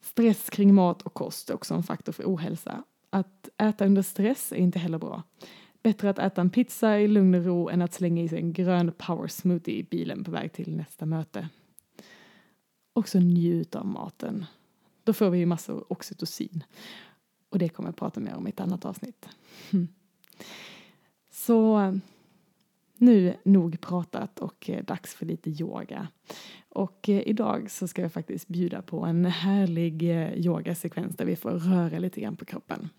Stress 0.02 0.50
kring 0.50 0.74
mat 0.74 1.02
och 1.02 1.14
kost 1.14 1.50
är 1.50 1.54
också 1.54 1.74
en 1.74 1.84
faktor 1.84 2.12
för 2.12 2.24
ohälsa. 2.24 2.84
Att 3.10 3.50
äta 3.58 3.86
under 3.86 4.02
stress 4.02 4.52
är 4.52 4.58
inte 4.58 4.80
heller 4.80 4.98
bra. 4.98 5.24
Bättre 5.84 6.10
att 6.10 6.20
äta 6.20 6.42
en 6.42 6.50
pizza 6.50 7.00
i 7.00 7.08
lugn 7.08 7.36
och 7.36 7.46
ro 7.46 7.70
än 7.70 7.82
att 7.82 7.94
slänga 7.94 8.24
i 8.24 8.30
sig 8.30 8.40
en 8.40 8.54
grön 8.54 8.92
power 8.98 9.28
smoothie 9.28 9.80
i 9.80 9.84
bilen 9.84 10.24
på 10.24 10.32
väg 10.32 10.54
till 10.54 10.76
nästa 10.76 11.06
möte 11.06 11.48
och 12.98 13.10
så 13.10 13.20
njut 13.20 13.76
av 13.76 13.86
maten. 13.86 14.46
Då 15.04 15.14
får 15.14 15.30
vi 15.30 15.40
ju 15.40 15.46
massor 15.46 15.86
oxytocin. 15.94 16.64
Och 17.50 17.60
det 17.60 17.70
kommer 17.70 17.90
jag 17.90 17.96
prata 17.96 18.20
mer 18.20 18.36
om 18.36 18.48
i 18.48 18.50
ett 18.50 18.60
annat 18.60 18.86
avsnitt. 18.86 19.30
Så 21.32 21.94
nu 22.96 23.36
nog 23.44 23.82
pratat 23.82 24.40
och 24.40 24.70
eh, 24.70 24.84
dags 24.84 25.16
för 25.16 25.26
lite 25.26 25.50
yoga. 25.50 26.08
Och 26.70 27.10
eh, 27.10 27.22
idag 27.28 27.72
så 27.72 27.88
ska 27.88 28.02
jag 28.02 28.14
faktiskt 28.14 28.48
bjuda 28.48 28.82
på 28.82 29.06
en 29.06 29.26
härlig 29.26 30.04
eh, 30.04 30.34
yogasekvens 30.34 31.16
där 31.16 31.26
vi 31.26 31.36
får 31.36 31.52
röra 31.52 32.00
lite 32.00 32.22
grann 32.22 32.36
på 32.36 32.46
kroppen. 32.46 32.90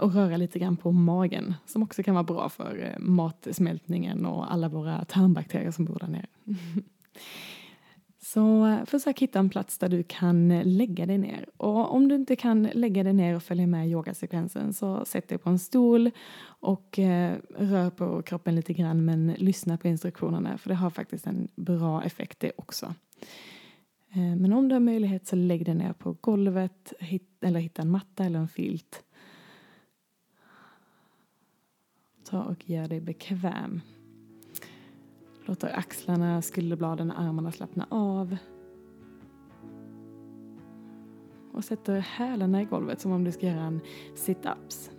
Och 0.00 0.14
röra 0.14 0.36
lite 0.36 0.58
grann 0.58 0.76
på 0.76 0.92
magen 0.92 1.54
som 1.66 1.82
också 1.82 2.02
kan 2.02 2.14
vara 2.14 2.24
bra 2.24 2.48
för 2.48 2.96
matsmältningen 2.98 4.26
och 4.26 4.52
alla 4.52 4.68
våra 4.68 5.04
tarmbakterier 5.04 5.70
som 5.70 5.84
bor 5.84 5.98
där 5.98 6.08
nere. 6.08 6.26
Så 8.32 8.66
eh, 8.66 8.84
försök 8.84 9.20
hitta 9.20 9.38
en 9.38 9.50
plats 9.50 9.78
där 9.78 9.88
du 9.88 10.02
kan 10.02 10.50
eh, 10.50 10.66
lägga 10.66 11.06
dig 11.06 11.18
ner. 11.18 11.48
Och 11.56 11.94
om 11.94 12.08
du 12.08 12.14
inte 12.14 12.36
kan 12.36 12.62
lägga 12.62 13.02
dig 13.02 13.12
ner 13.12 13.36
och 13.36 13.42
följa 13.42 13.66
med 13.66 13.88
yogasekvensen 13.88 14.72
så 14.72 15.04
sätt 15.04 15.28
dig 15.28 15.38
på 15.38 15.50
en 15.50 15.58
stol 15.58 16.10
och 16.42 16.98
eh, 16.98 17.36
rör 17.56 17.90
på 17.90 18.22
kroppen 18.22 18.54
lite 18.54 18.72
grann 18.72 19.04
men 19.04 19.34
lyssna 19.38 19.76
på 19.76 19.88
instruktionerna 19.88 20.58
för 20.58 20.68
det 20.68 20.74
har 20.74 20.90
faktiskt 20.90 21.26
en 21.26 21.48
bra 21.56 22.02
effekt 22.02 22.40
det 22.40 22.52
också. 22.56 22.94
Eh, 24.12 24.36
men 24.36 24.52
om 24.52 24.68
du 24.68 24.74
har 24.74 24.80
möjlighet 24.80 25.26
så 25.26 25.36
lägg 25.36 25.64
dig 25.64 25.74
ner 25.74 25.92
på 25.92 26.16
golvet 26.20 26.92
eller 27.40 27.60
hitta 27.60 27.82
en 27.82 27.90
matta 27.90 28.24
eller 28.24 28.38
en 28.38 28.48
filt. 28.48 29.04
Ta 32.24 32.42
och 32.42 32.70
gör 32.70 32.88
dig 32.88 33.00
bekväm. 33.00 33.80
Låter 35.50 35.78
axlarna, 35.78 36.42
skulderbladen 36.42 37.10
och 37.10 37.20
armarna 37.20 37.52
slappna 37.52 37.86
av. 37.90 38.36
Och 41.52 41.64
sätter 41.64 41.98
hälarna 41.98 42.62
i 42.62 42.64
golvet 42.64 43.00
som 43.00 43.12
om 43.12 43.24
du 43.24 43.32
ska 43.32 43.46
göra 43.46 43.60
en 43.60 43.80
sit-ups. 44.14 44.90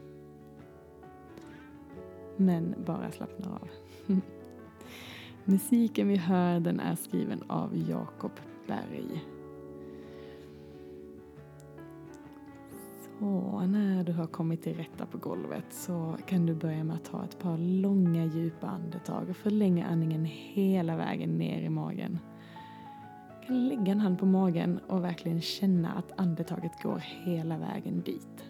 Men 2.38 2.75
bara 2.86 3.12
slappna 3.12 3.60
av. 3.62 3.70
Musiken 5.46 6.08
vi 6.08 6.15
hör 6.15 6.60
den 6.60 6.79
är 6.79 6.96
skriven 6.96 7.43
av 7.48 7.89
Jakob 7.89 8.39
Berg. 8.67 9.25
Och 13.22 13.70
när 13.70 14.04
du 14.04 14.12
har 14.12 14.28
kommit 14.28 14.62
till 14.62 14.78
rätta 14.78 15.06
på 15.06 15.18
golvet 15.18 15.66
så 15.70 16.18
kan 16.25 16.46
du 16.46 16.56
börja 16.56 16.84
med 16.84 16.96
att 16.96 17.06
ta 17.06 17.24
ett 17.24 17.40
par 17.40 17.58
långa 17.58 18.25
djupa 18.25 18.68
andetag 18.68 19.30
och 19.30 19.36
förlänga 19.36 19.86
andningen 19.86 20.25
hela 20.25 20.96
vägen 20.96 21.38
ner 21.38 21.62
i 21.62 21.70
magen. 21.70 22.20
Du 23.42 23.48
kan 23.48 23.68
lägga 23.68 23.92
en 23.92 24.00
hand 24.00 24.20
på 24.20 24.25
magen 24.25 24.80
och 24.88 25.04
verkligen 25.04 25.42
känna 25.42 25.92
att 25.92 26.20
andetaget 26.20 26.84
går 26.84 27.04
hela 27.25 27.58
vägen 27.58 28.01
dit. 28.01 28.46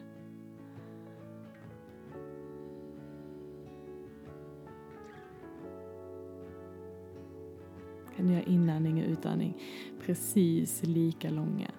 Kan 8.16 8.28
du 8.28 8.34
göra 8.34 8.44
inandning 8.44 9.04
och 9.04 9.10
utandning 9.10 9.58
precis 10.06 10.84
lika 10.84 11.30
långa. 11.30 11.72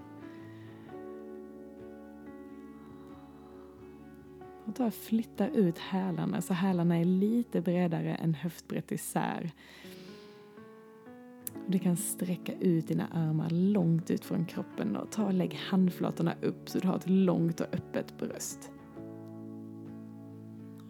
Och 4.66 4.75
ta 4.75 4.87
och 4.87 4.95
flytta 4.95 5.49
ut 5.49 5.78
hälarna 5.78 6.42
så 6.42 6.54
hälarna 6.54 6.99
är 6.99 7.04
lite 7.04 7.61
bredare 7.61 8.14
än 8.14 8.35
höftbrett 8.35 8.92
isär. 8.92 9.50
Du 11.66 11.78
kan 11.78 11.97
sträcka 11.97 12.52
ut 12.61 12.88
dina 12.88 13.07
armar 13.07 13.50
långt 13.50 14.11
ut 14.11 14.25
från 14.25 14.47
kroppen 14.47 14.97
och 14.97 15.11
ta 15.11 15.25
och 15.25 15.33
lägg 15.33 15.54
handflatorna 15.54 16.35
upp 16.42 16.69
så 16.69 16.78
du 16.78 16.88
har 16.88 16.97
ett 16.97 17.09
långt 17.09 17.61
och 17.61 17.75
öppet 17.75 18.19
bröst. 18.19 18.71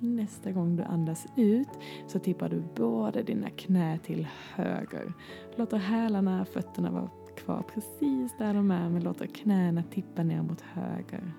Nästa 0.01 0.53
gång 0.53 0.77
du 0.77 0.83
andas 0.83 1.27
ut 1.37 1.69
så 2.07 2.19
tippar 2.19 2.49
du 2.49 2.63
båda 2.77 3.23
dina 3.23 3.51
knä 3.51 3.99
till 3.99 4.29
höger. 4.55 5.13
Låter 5.57 5.77
hälarna, 5.77 6.45
fötterna 6.45 6.91
vara 6.91 7.11
kvar 7.37 7.65
precis 7.75 8.35
där 8.39 8.55
de 8.55 8.71
är 8.71 8.89
men 8.89 9.05
låter 9.05 9.27
knäna 9.27 9.83
tippa 9.83 10.23
ner 10.23 10.43
mot 10.43 10.61
höger. 10.61 11.33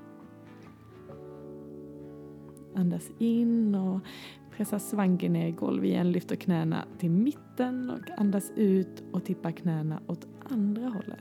Andas 2.75 3.09
in 3.19 3.75
och 3.75 3.99
pressa 4.51 4.79
svanken 4.79 5.33
ner 5.33 5.47
i 5.47 5.51
golvet 5.51 5.85
igen. 5.85 6.11
Lyfter 6.11 6.35
knäna 6.35 6.85
till 6.97 7.11
mitten 7.11 7.89
och 7.89 8.19
andas 8.19 8.51
ut 8.55 9.03
och 9.11 9.23
tippar 9.23 9.51
knäna 9.51 9.99
åt 10.07 10.27
andra 10.49 10.89
hållet. 10.89 11.19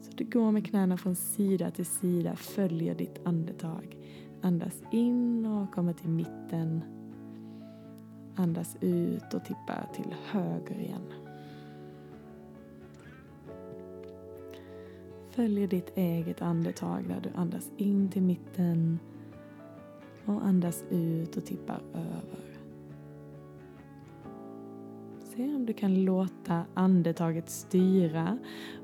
Så 0.00 0.12
du 0.14 0.24
går 0.24 0.52
med 0.52 0.66
knäna 0.66 0.96
från 0.96 1.16
sida 1.16 1.70
till 1.70 1.86
sida, 1.86 2.36
följer 2.36 2.94
ditt 2.94 3.20
andetag. 3.24 3.96
Andas 4.42 4.82
in 4.92 5.46
och 5.46 5.74
kommer 5.74 5.92
till 5.92 6.10
mitten. 6.10 6.84
Andas 8.36 8.76
ut 8.80 9.34
och 9.34 9.44
tippar 9.44 9.88
till 9.94 10.14
höger 10.24 10.80
igen. 10.80 11.12
Följer 15.30 15.68
ditt 15.68 15.96
eget 15.96 16.42
andetag 16.42 17.08
där 17.08 17.20
du 17.20 17.30
andas 17.34 17.70
in 17.76 18.10
till 18.10 18.22
mitten 18.22 18.98
och 20.26 20.46
andas 20.46 20.84
ut 20.90 21.36
och 21.36 21.44
tippar 21.44 21.80
över. 21.94 22.46
Se 25.36 25.54
om 25.54 25.66
du 25.66 25.72
kan 25.72 26.04
låta 26.04 26.64
andetaget 26.74 27.50
styra 27.50 28.38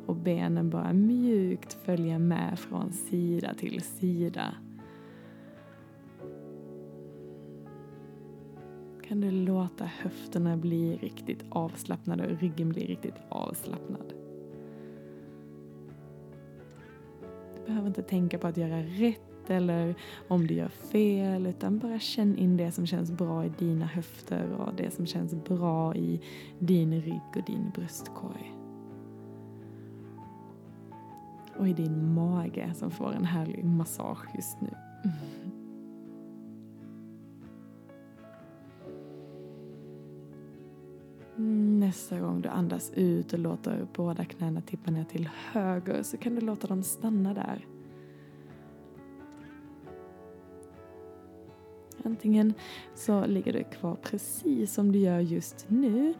och 0.06 0.16
benen 0.16 0.70
bara 0.70 0.92
mjukt 0.92 1.72
följa 1.72 2.18
med 2.18 2.58
från 2.58 2.92
sida 2.92 3.54
till 3.54 3.80
sida. 3.80 4.54
Kan 9.08 9.20
du 9.20 9.30
låta 9.30 9.84
höfterna 9.84 10.56
bli 10.56 10.96
riktigt 10.96 11.44
avslappnade 11.48 12.32
och 12.32 12.40
ryggen 12.40 12.68
bli 12.68 12.86
riktigt 12.86 13.16
avslappnad. 13.28 14.14
Du 17.56 17.66
behöver 17.66 17.88
inte 17.88 18.02
tänka 18.02 18.38
på 18.38 18.46
att 18.46 18.56
göra 18.56 18.82
rätt 18.82 19.31
eller 19.50 19.94
om 20.28 20.46
du 20.46 20.54
gör 20.54 20.68
fel 20.68 21.46
utan 21.46 21.78
bara 21.78 21.98
känn 21.98 22.36
in 22.36 22.56
det 22.56 22.72
som 22.72 22.86
känns 22.86 23.10
bra 23.10 23.44
i 23.44 23.52
dina 23.58 23.86
höfter 23.86 24.52
och 24.52 24.74
det 24.74 24.90
som 24.90 25.06
känns 25.06 25.34
bra 25.34 25.94
i 25.94 26.20
din 26.58 27.00
rygg 27.00 27.36
och 27.36 27.42
din 27.46 27.70
bröstkorg. 27.74 28.54
Och 31.56 31.68
i 31.68 31.72
din 31.72 32.14
mage 32.14 32.72
som 32.74 32.90
får 32.90 33.12
en 33.12 33.24
härlig 33.24 33.64
massage 33.64 34.26
just 34.34 34.60
nu. 34.60 34.70
Mm, 41.36 41.80
nästa 41.80 42.20
gång 42.20 42.40
du 42.40 42.48
andas 42.48 42.90
ut 42.94 43.32
och 43.32 43.38
låter 43.38 43.86
båda 43.92 44.24
knäna 44.24 44.60
tippa 44.60 44.90
ner 44.90 45.04
till 45.04 45.28
höger 45.52 46.02
så 46.02 46.16
kan 46.16 46.34
du 46.34 46.40
låta 46.40 46.66
dem 46.66 46.82
stanna 46.82 47.34
där. 47.34 47.66
Antingen 52.04 52.54
så 52.94 53.26
ligger 53.26 53.52
du 53.52 53.64
kvar 53.64 53.94
precis 53.94 54.74
som 54.74 54.92
du 54.92 54.98
gör 54.98 55.20
just 55.20 55.66
nu 55.68 56.14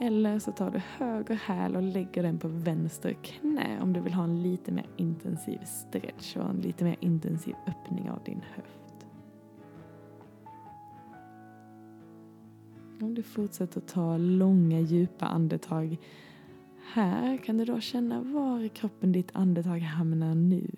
eller 0.00 0.38
så 0.38 0.52
tar 0.52 0.70
du 0.70 0.78
höger 0.78 1.34
häl 1.34 1.76
och 1.76 1.82
lägger 1.82 2.22
den 2.22 2.38
på 2.38 2.48
vänster 2.48 3.12
knä 3.12 3.80
om 3.82 3.92
du 3.92 4.00
vill 4.00 4.14
ha 4.14 4.24
en 4.24 4.42
lite 4.42 4.72
mer 4.72 4.86
intensiv 4.96 5.58
stretch 5.64 6.36
och 6.36 6.50
en 6.50 6.60
lite 6.60 6.84
mer 6.84 6.96
intensiv 7.00 7.54
öppning 7.66 8.10
av 8.10 8.22
din 8.24 8.42
höft. 8.54 9.06
Om 13.00 13.14
du 13.14 13.22
fortsätter 13.22 13.80
ta 13.80 14.16
långa 14.16 14.80
djupa 14.80 15.26
andetag 15.26 15.98
här 16.92 17.36
kan 17.36 17.58
du 17.58 17.64
då 17.64 17.80
känna 17.80 18.20
var 18.20 18.60
i 18.60 18.68
kroppen 18.68 19.12
ditt 19.12 19.30
andetag 19.32 19.78
hamnar 19.78 20.34
nu. 20.34 20.70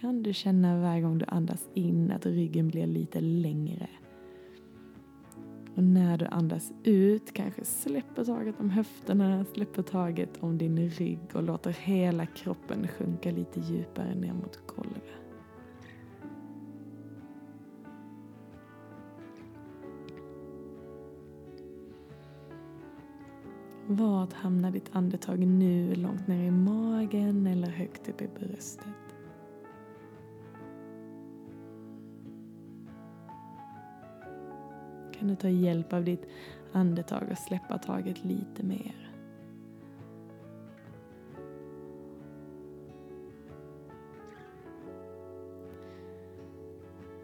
Kan 0.00 0.22
du 0.22 0.32
känna 0.32 0.80
varje 0.80 1.00
gång 1.00 1.18
du 1.18 1.24
andas 1.28 1.68
in 1.74 2.12
att 2.12 2.26
ryggen 2.26 2.68
blir 2.68 2.86
lite 2.86 3.20
längre. 3.20 3.88
Och 5.76 5.84
när 5.84 6.18
du 6.18 6.26
andas 6.26 6.72
ut 6.84 7.32
kanske 7.32 7.64
släpper 7.64 8.24
taget 8.24 8.60
om 8.60 8.70
höfterna, 8.70 9.44
släpper 9.44 9.82
taget 9.82 10.36
om 10.40 10.58
din 10.58 10.90
rygg 10.90 11.18
och 11.34 11.42
låter 11.42 11.70
hela 11.70 12.26
kroppen 12.26 12.88
sjunka 12.88 13.30
lite 13.30 13.60
djupare 13.60 14.14
ner 14.14 14.32
mot 14.32 14.66
golvet. 14.66 15.04
Vart 23.86 24.32
hamnar 24.32 24.70
ditt 24.70 24.90
andetag 24.92 25.38
nu? 25.38 25.94
Långt 25.94 26.26
ner 26.26 26.44
i 26.44 26.50
magen 26.50 27.46
eller 27.46 27.68
högt 27.68 28.08
upp 28.08 28.22
i 28.22 28.28
bröstet? 28.38 29.07
Kan 35.18 35.28
du 35.28 35.36
ta 35.36 35.48
hjälp 35.48 35.92
av 35.92 36.04
ditt 36.04 36.26
andetag 36.72 37.22
och 37.30 37.38
släppa 37.38 37.78
taget 37.78 38.24
lite 38.24 38.62
mer. 38.62 39.08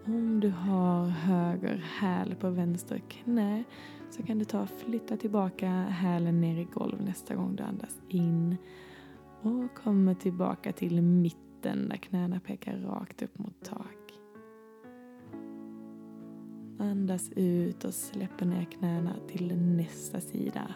Om 0.07 0.41
du 0.41 0.51
har 0.51 1.07
höger 1.07 1.85
häl 1.99 2.35
på 2.35 2.51
vänster 2.51 3.03
knä 3.09 3.65
så 4.11 4.23
kan 4.23 4.39
du 4.39 4.45
ta 4.45 4.63
och 4.63 4.69
flytta 4.69 5.17
tillbaka 5.17 5.69
hälen 5.71 6.41
ner 6.41 6.61
i 6.61 6.65
golv 6.65 7.03
nästa 7.03 7.35
gång 7.35 7.57
du 7.57 7.63
andas 7.63 8.01
in 8.09 8.57
och 9.43 9.75
kommer 9.75 10.15
tillbaka 10.15 10.73
till 10.73 11.03
mitten 11.03 11.89
där 11.89 11.97
knäna 11.97 12.41
pekar 12.41 12.77
rakt 12.77 13.23
upp 13.23 13.39
mot 13.39 13.65
tak. 13.65 14.04
Andas 16.79 17.31
ut 17.37 17.85
och 17.85 17.95
släpper 17.95 18.47
ner 18.47 18.65
knäna 18.65 19.17
till 19.29 19.57
nästa 19.57 20.21
sida. 20.21 20.75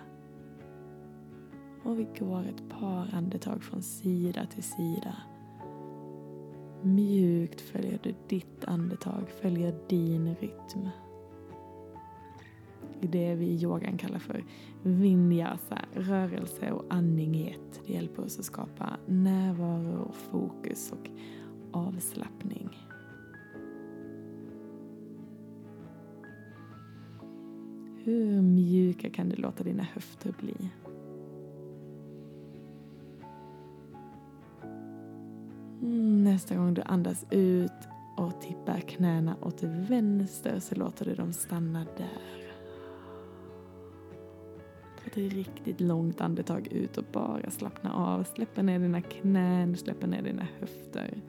Och 1.82 1.98
vi 1.98 2.06
går 2.18 2.46
ett 2.46 2.68
par 2.68 3.14
andetag 3.14 3.62
från 3.62 3.82
sida 3.82 4.46
till 4.46 4.62
sida. 4.62 5.16
Mjukt 6.82 7.60
följer 7.60 8.00
du 8.02 8.14
ditt 8.28 8.64
andetag, 8.64 9.30
följer 9.42 9.74
din 9.88 10.34
rytm. 10.34 10.88
I 13.00 13.06
det 13.06 13.34
vi 13.34 13.46
i 13.46 13.62
yogan 13.62 13.98
kallar 13.98 14.18
för 14.18 14.44
vinyasa, 14.82 15.78
rörelse 15.94 16.72
och 16.72 16.84
andning 16.90 17.34
i 17.34 17.50
ett. 17.50 17.80
Det 17.86 17.92
hjälper 17.92 18.24
oss 18.24 18.38
att 18.38 18.44
skapa 18.44 18.96
närvaro, 19.06 20.12
fokus 20.12 20.92
och 20.92 21.10
avslappning. 21.72 22.87
Hur 28.08 28.42
mjuka 28.42 29.10
kan 29.10 29.28
du 29.28 29.36
låta 29.36 29.64
dina 29.64 29.82
höfter 29.82 30.34
bli? 30.38 30.70
Mm, 35.82 36.24
nästa 36.24 36.56
gång 36.56 36.74
du 36.74 36.82
andas 36.82 37.26
ut 37.30 37.88
och 38.16 38.40
tippar 38.40 38.80
knäna 38.80 39.36
åt 39.42 39.62
vänster 39.62 40.60
så 40.60 40.74
låter 40.74 41.04
du 41.04 41.14
dem 41.14 41.32
stanna 41.32 41.86
där. 41.96 42.52
Ta 44.98 45.06
ett 45.06 45.16
riktigt 45.16 45.80
långt 45.80 46.20
andetag 46.20 46.68
ut 46.72 46.98
och 46.98 47.04
bara 47.12 47.50
slappna 47.50 47.92
av. 47.94 48.24
Släppa 48.24 48.62
ner 48.62 48.78
dina 48.78 49.02
knän, 49.02 49.76
släppa 49.76 50.06
ner 50.06 50.22
dina 50.22 50.46
höfter. 50.60 51.22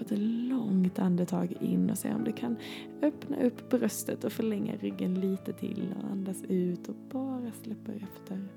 Ta 0.00 0.14
ett 0.14 0.20
långt 0.20 0.98
andetag 0.98 1.56
in 1.60 1.90
och 1.90 1.98
se 1.98 2.14
om 2.14 2.24
du 2.24 2.32
kan 2.32 2.56
öppna 3.02 3.42
upp 3.42 3.70
bröstet 3.70 4.24
och 4.24 4.32
förlänga 4.32 4.76
ryggen 4.76 5.20
lite 5.20 5.52
till 5.52 5.94
och 5.98 6.10
andas 6.10 6.42
ut 6.48 6.88
och 6.88 6.94
bara 7.12 7.52
släpper 7.52 7.92
efter. 7.92 8.48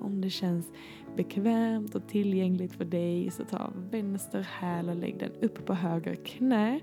Om 0.00 0.20
det 0.20 0.30
känns 0.30 0.72
bekvämt 1.16 1.94
och 1.94 2.08
tillgängligt 2.08 2.72
för 2.72 2.84
dig 2.84 3.30
så 3.30 3.44
ta 3.44 3.72
vänster 3.90 4.40
häl 4.40 4.88
och 4.88 4.96
lägg 4.96 5.18
den 5.18 5.32
upp 5.40 5.66
på 5.66 5.74
höger 5.74 6.14
knä. 6.14 6.80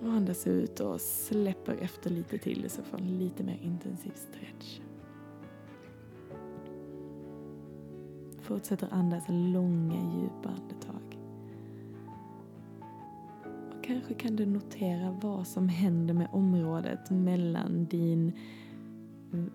Och 0.00 0.08
andas 0.08 0.46
ut 0.46 0.80
och 0.80 1.00
släpper 1.00 1.74
efter 1.74 2.10
lite 2.10 2.38
till 2.38 2.70
så 2.70 2.82
får 2.82 2.98
en 2.98 3.18
lite 3.18 3.44
mer 3.44 3.58
intensiv 3.62 4.12
stretch. 4.14 4.80
Fortsätter 8.46 8.88
andas 8.90 9.24
långa 9.28 9.94
djupa 9.94 10.48
andetag. 10.48 11.18
Och 13.72 13.84
kanske 13.84 14.14
kan 14.14 14.36
du 14.36 14.46
notera 14.46 15.18
vad 15.22 15.46
som 15.46 15.68
händer 15.68 16.14
med 16.14 16.28
området 16.32 17.10
mellan 17.10 17.84
din 17.84 18.32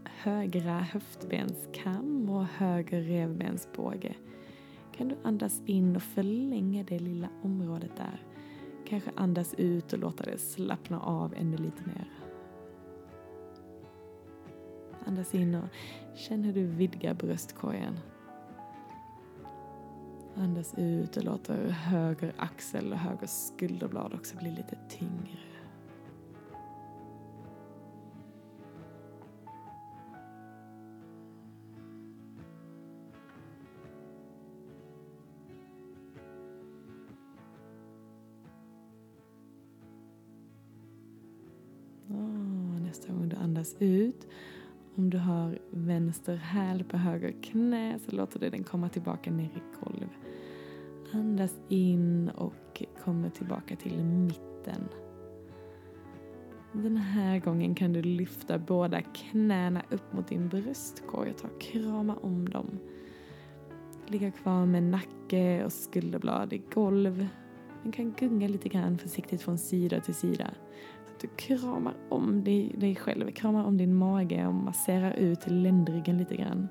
högra 0.04 0.80
höftbenskam 0.80 2.30
och 2.30 2.46
höger 2.46 3.02
revbensbåge. 3.02 4.16
Kan 4.98 5.08
du 5.08 5.16
andas 5.24 5.62
in 5.66 5.96
och 5.96 6.04
förlänga 6.04 6.84
det 6.84 7.00
lilla 7.00 7.30
området 7.44 7.98
där. 7.98 8.26
Kanske 8.88 9.12
andas 9.16 9.54
ut 9.54 9.94
och 9.94 10.00
låta 10.00 10.24
det 10.24 10.38
slappna 10.38 11.02
av 11.02 11.34
ännu 11.38 11.58
lite 11.58 11.84
mer. 11.86 12.12
Andas 15.06 15.36
in 15.36 15.56
och 15.56 15.68
känn 16.16 16.44
hur 16.44 16.54
du 16.54 16.66
vidgar 16.66 17.14
bröstkorgen. 17.14 17.98
Andas 20.36 20.74
ut 20.78 21.18
och 21.18 21.24
låter 21.24 21.70
höger 21.70 22.34
axel 22.38 22.92
och 22.92 23.00
höger 23.00 23.28
skulderblad 23.28 24.14
också 24.14 24.38
bli 24.38 24.50
lite 24.52 24.78
tyngre. 24.90 25.40
Ah, 42.10 42.80
nästa 42.80 43.14
gång 43.14 43.30
du 43.30 43.36
andas 43.36 43.76
ut. 43.80 44.28
Om 44.96 45.10
du 45.10 45.18
har 45.18 45.60
vänster 45.70 46.36
häl 46.36 46.84
på 46.84 46.98
höger 46.98 47.34
knä 47.44 48.00
så 48.00 48.16
låter 48.16 48.40
du 48.40 48.50
den 48.50 48.64
komma 48.64 48.90
tillbaka 48.90 49.32
ner 49.32 49.46
i 49.46 49.62
golv. 49.86 50.10
Andas 51.14 51.60
in 51.70 52.30
och 52.30 52.84
kommer 53.04 53.30
tillbaka 53.30 53.76
till 53.76 54.04
mitten. 54.04 54.88
Den 56.72 56.98
här 56.98 57.40
gången 57.40 57.76
kan 57.76 57.94
du 57.94 58.02
lyfta 58.02 58.58
båda 58.58 59.02
knäna 59.02 59.82
upp 59.90 60.14
mot 60.14 60.28
din 60.28 60.50
bröstkorg 60.50 61.32
och 61.32 61.38
ta 61.38 61.48
krama 61.60 62.16
om 62.16 62.50
dem. 62.50 62.80
Ligga 64.08 64.32
kvar 64.32 64.66
med 64.66 64.84
nacke 64.84 65.66
och 65.66 65.74
skulderblad 65.74 66.54
i 66.54 66.62
golv. 66.74 67.28
Den 67.84 67.92
kan 67.92 68.14
gunga 68.20 68.48
lite 68.48 68.70
grann 68.70 68.98
försiktigt 68.98 69.42
från 69.42 69.58
sida 69.58 70.00
till 70.00 70.16
sida 70.16 70.52
du 71.22 71.28
kramar 71.28 71.94
om 72.10 72.44
dig, 72.44 72.76
dig 72.78 72.96
själv, 72.96 73.32
kramar 73.32 73.64
om 73.64 73.78
din 73.78 73.96
mage 73.96 74.48
och 74.48 74.54
masserar 74.54 75.14
ut 75.14 75.48
ländryggen 75.48 76.18
lite 76.18 76.36
grann. 76.36 76.68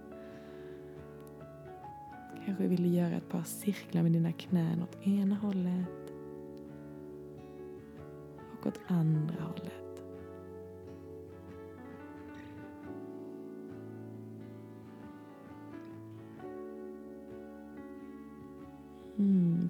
Kanske 2.44 2.66
vill 2.66 2.82
du 2.82 2.88
göra 2.88 3.16
ett 3.16 3.28
par 3.28 3.42
cirklar 3.42 4.02
med 4.02 4.12
dina 4.12 4.32
knän 4.32 4.82
åt 4.82 5.06
ena 5.06 5.34
hållet 5.34 6.12
och 8.52 8.66
åt 8.66 8.80
andra 8.86 9.42
hållet. 9.42 9.89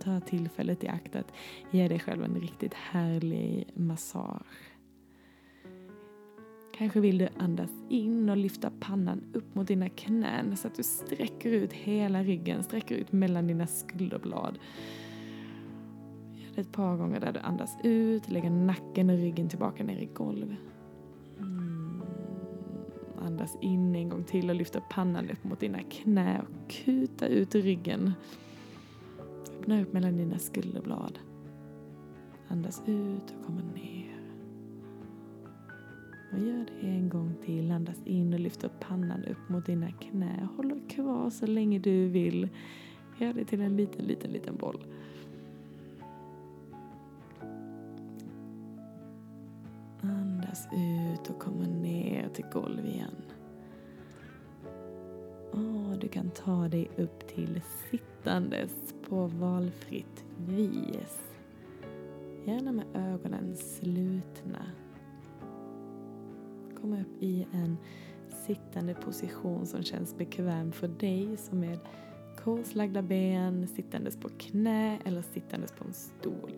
Ta 0.00 0.20
tillfället 0.20 0.84
i 0.84 0.88
akt 0.88 1.16
att 1.16 1.32
ge 1.70 1.88
dig 1.88 1.98
själv 1.98 2.24
en 2.24 2.34
riktigt 2.34 2.74
härlig 2.74 3.66
massage. 3.74 4.70
Kanske 6.80 7.00
vill 7.00 7.18
du 7.18 7.28
andas 7.38 7.70
in 7.88 8.28
och 8.28 8.36
lyfta 8.36 8.70
pannan 8.80 9.22
upp 9.32 9.54
mot 9.54 9.68
dina 9.68 9.88
knän 9.88 10.56
så 10.56 10.68
att 10.68 10.74
du 10.74 10.82
sträcker 10.82 11.50
ut 11.50 11.72
hela 11.72 12.22
ryggen, 12.22 12.62
sträcker 12.62 12.94
ut 12.94 13.12
mellan 13.12 13.46
dina 13.46 13.66
skulderblad. 13.66 14.58
Gör 16.34 16.54
det 16.54 16.60
ett 16.60 16.72
par 16.72 16.96
gånger 16.96 17.20
där 17.20 17.32
du 17.32 17.40
andas 17.40 17.76
ut, 17.84 18.30
lägger 18.30 18.50
nacken 18.50 19.10
och 19.10 19.16
ryggen 19.16 19.48
tillbaka 19.48 19.84
ner 19.84 19.98
i 19.98 20.06
golv. 20.06 20.56
Mm. 21.38 22.02
Andas 23.18 23.56
in 23.60 23.94
en 23.94 24.08
gång 24.08 24.24
till 24.24 24.50
och 24.50 24.56
lyfter 24.56 24.82
pannan 24.90 25.30
upp 25.30 25.44
mot 25.44 25.60
dina 25.60 25.82
knä 25.82 26.40
och 26.40 26.70
kuta 26.70 27.26
ut 27.26 27.54
ryggen. 27.54 28.12
Öppna 29.60 29.82
upp 29.82 29.92
mellan 29.92 30.16
dina 30.16 30.38
skulderblad. 30.38 31.18
Andas 32.48 32.82
ut 32.86 33.34
och 33.38 33.46
kommer 33.46 33.62
ner. 33.62 34.20
Och 36.32 36.38
gör 36.38 36.66
det 36.66 36.86
en 36.86 37.08
gång 37.08 37.34
till. 37.44 37.70
Andas 37.70 38.02
in 38.04 38.34
och 38.34 38.40
lyft 38.40 38.64
upp 38.64 38.80
pannan 38.80 39.24
upp 39.24 39.48
mot 39.48 39.66
dina 39.66 39.92
knä. 39.92 40.48
Håll 40.56 40.80
kvar 40.88 41.30
så 41.30 41.46
länge 41.46 41.78
du 41.78 42.08
vill. 42.08 42.48
Gör 43.18 43.32
det 43.32 43.44
till 43.44 43.60
en 43.60 43.76
liten, 43.76 44.04
liten, 44.04 44.30
liten 44.30 44.56
boll. 44.56 44.84
Andas 50.00 50.66
ut 50.72 51.30
och 51.30 51.38
kommer 51.38 51.66
ner 51.66 52.28
till 52.28 52.46
golv 52.52 52.86
igen. 52.86 53.16
Oh, 55.52 55.98
du 56.00 56.08
kan 56.08 56.30
ta 56.30 56.68
dig 56.68 56.90
upp 56.96 57.28
till 57.28 57.60
sittandes 57.90 58.94
på 59.08 59.26
valfritt 59.26 60.24
vis. 60.48 61.20
Gärna 62.46 62.72
med 62.72 62.86
ögonen 62.94 63.56
slutna. 63.56 64.66
Kom 66.80 66.92
upp 66.92 67.22
i 67.22 67.46
en 67.52 67.76
sittande 68.46 68.94
position 68.94 69.66
som 69.66 69.82
känns 69.82 70.16
bekväm 70.16 70.72
för 70.72 70.88
dig 70.88 71.36
som 71.36 71.60
med 71.60 71.78
korslagda 72.44 73.02
ben, 73.02 73.66
sittandes 73.66 74.16
på 74.16 74.28
knä 74.28 74.98
eller 75.04 75.22
sittandes 75.22 75.72
på 75.72 75.84
en 75.84 75.92
stol. 75.92 76.52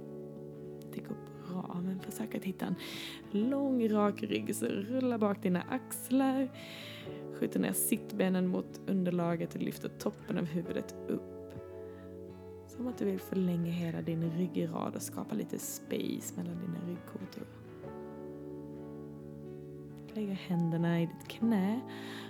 Det 0.92 1.00
upp 1.00 1.31
men 1.82 2.00
försök 2.00 2.34
att 2.34 2.44
hitta 2.44 2.66
en 2.66 2.74
lång 3.30 3.88
rak 3.88 4.22
rygg. 4.22 4.56
Så 4.56 4.66
rulla 4.66 5.18
bak 5.18 5.42
dina 5.42 5.62
axlar, 5.62 6.48
skjuter 7.34 7.60
ner 7.60 7.72
sittbenen 7.72 8.48
mot 8.48 8.80
underlaget 8.86 9.54
och 9.54 9.62
lyfter 9.62 9.88
toppen 9.88 10.38
av 10.38 10.44
huvudet 10.44 10.94
upp. 11.08 11.54
Som 12.66 12.86
att 12.86 12.98
du 12.98 13.04
vill 13.04 13.20
förlänga 13.20 13.72
hela 13.72 14.02
din 14.02 14.30
ryggrad 14.30 14.96
och 14.96 15.02
skapa 15.02 15.34
lite 15.34 15.58
space 15.58 16.34
mellan 16.36 16.60
dina 16.60 16.88
ryggkotor 16.88 17.46
lägga 20.14 20.32
händerna 20.32 21.02
i 21.02 21.06
ditt 21.06 21.28
knä 21.28 21.80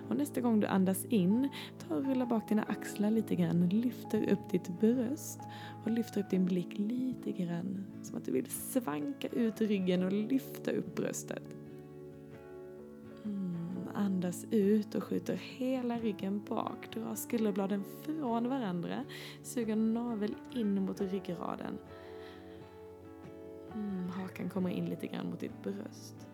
och 0.09 0.16
nästa 0.16 0.40
gång 0.40 0.61
du 0.61 0.66
andas 0.66 1.05
in, 1.05 1.49
ta 1.79 1.95
och 1.95 2.05
rulla 2.05 2.27
bak 2.27 2.49
dina 2.49 2.62
axlar 2.62 3.11
lite 3.11 3.35
grann, 3.35 3.68
lyfter 3.68 4.33
upp 4.33 4.51
ditt 4.51 4.68
bröst 4.81 5.40
och 5.85 5.90
lyfter 5.90 6.21
upp 6.21 6.31
din 6.31 6.45
blick 6.45 6.79
lite 6.79 7.33
grann. 7.33 7.85
Som 8.03 8.16
att 8.16 8.25
du 8.25 8.33
vill 8.33 8.47
svanka 8.47 9.29
ut 9.29 9.61
ryggen 9.61 10.03
och 10.03 10.12
lyfta 10.12 10.71
upp 10.71 10.97
bröstet. 10.97 11.57
Mm, 13.25 13.88
andas 13.95 14.47
ut 14.51 14.95
och 14.95 15.05
skjuter 15.05 15.35
hela 15.35 15.99
ryggen 15.99 16.42
bak. 16.49 16.95
Dra 16.95 17.16
skulderbladen 17.16 17.85
från 18.03 18.49
varandra. 18.49 19.05
Suger 19.42 19.77
navel 19.77 20.35
in 20.55 20.83
mot 20.83 21.01
ryggraden. 21.01 21.79
Mm, 23.75 24.09
hakan 24.09 24.51
kommer 24.51 24.71
in 24.71 24.87
lite 24.87 25.07
grann 25.07 25.31
mot 25.31 25.40
ditt 25.40 25.62
bröst. 25.62 26.32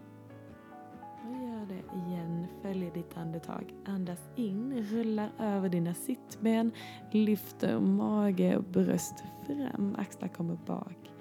Det 1.69 1.97
igen. 1.97 2.47
Följ 2.63 2.91
ditt 2.95 3.17
andetag. 3.17 3.75
Andas 3.85 4.29
in, 4.37 4.85
rullar 4.85 5.31
över 5.39 5.69
dina 5.69 5.95
sittben, 5.95 6.73
lyfter 7.11 7.81
mage 7.81 8.57
och 8.57 8.65
bröst 8.65 9.25
fram, 9.47 9.95
axlar 9.99 10.29
kommer 10.29 10.59
bak. 10.67 11.13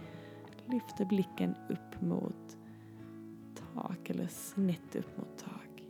Lyfter 0.65 1.05
blicken 1.05 1.55
upp 1.69 2.01
mot 2.01 2.57
tak 3.73 4.09
eller 4.09 4.27
snett 4.27 4.95
upp 4.95 5.17
mot 5.17 5.37
tak. 5.37 5.83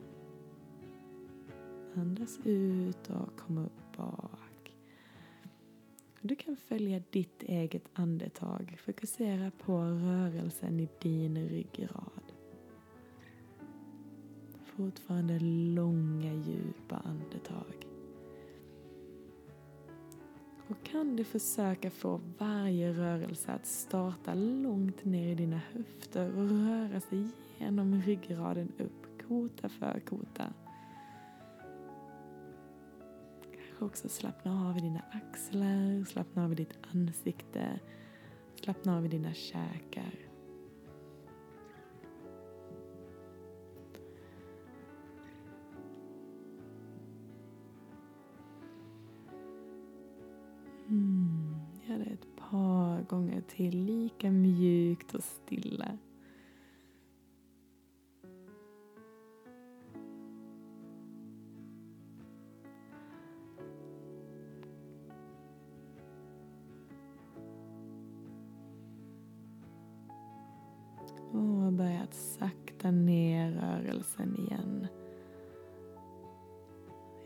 Andas 1.96 2.39
ut 2.43 3.10
och 3.10 3.39
kom 3.39 3.58
upp 3.58 3.98
bak. 3.98 4.74
Du 6.22 6.36
kan 6.36 6.56
följa 6.56 7.02
ditt 7.10 7.43
eget 7.43 7.89
andetag. 7.93 8.78
Fokusera 8.86 9.52
på 9.52 9.78
rörelsen 9.78 10.80
i 10.80 10.89
din 11.02 11.48
ryggrad. 11.48 12.16
Fortfarande 14.77 15.39
långa 15.75 16.33
djupa 16.33 16.95
andetag. 16.95 17.87
Och 20.67 20.83
kan 20.83 21.15
du 21.15 21.23
försöka 21.23 21.91
få 21.91 22.21
varje 22.37 22.93
rörelse 22.93 23.51
att 23.51 23.65
starta 23.65 24.33
långt 24.33 25.05
ner 25.05 25.27
i 25.27 25.35
dina 25.35 25.61
höfter 25.73 26.37
och 26.37 26.49
röra 26.49 26.99
sig 26.99 27.27
genom 27.57 28.01
ryggraden 28.01 28.71
upp, 28.77 29.27
kota 29.27 29.69
för 29.69 29.99
kota. 29.99 30.53
Kanske 33.55 33.85
också 33.85 34.09
slappna 34.09 34.69
av 34.69 34.77
i 34.77 34.81
dina 34.81 35.01
axlar, 35.11 36.05
slappna 36.05 36.45
av 36.45 36.51
i 36.51 36.55
ditt 36.55 36.77
ansikte, 36.93 37.79
slappna 38.55 38.97
av 38.97 39.05
i 39.05 39.07
dina 39.07 39.33
käkar. 39.33 40.26
Gör 51.89 51.97
det 51.97 52.06
ett 52.06 52.36
par 52.36 53.02
gånger 53.02 53.41
till, 53.41 53.86
lika 53.86 54.32
mjukt 54.32 55.15
och 55.15 55.23
stilla. 55.23 55.97
Och 71.32 71.73
börja 71.73 72.02
att 72.02 72.13
sakta 72.13 72.91
ner 72.91 73.52
rörelsen 73.52 74.36
igen. 74.36 74.88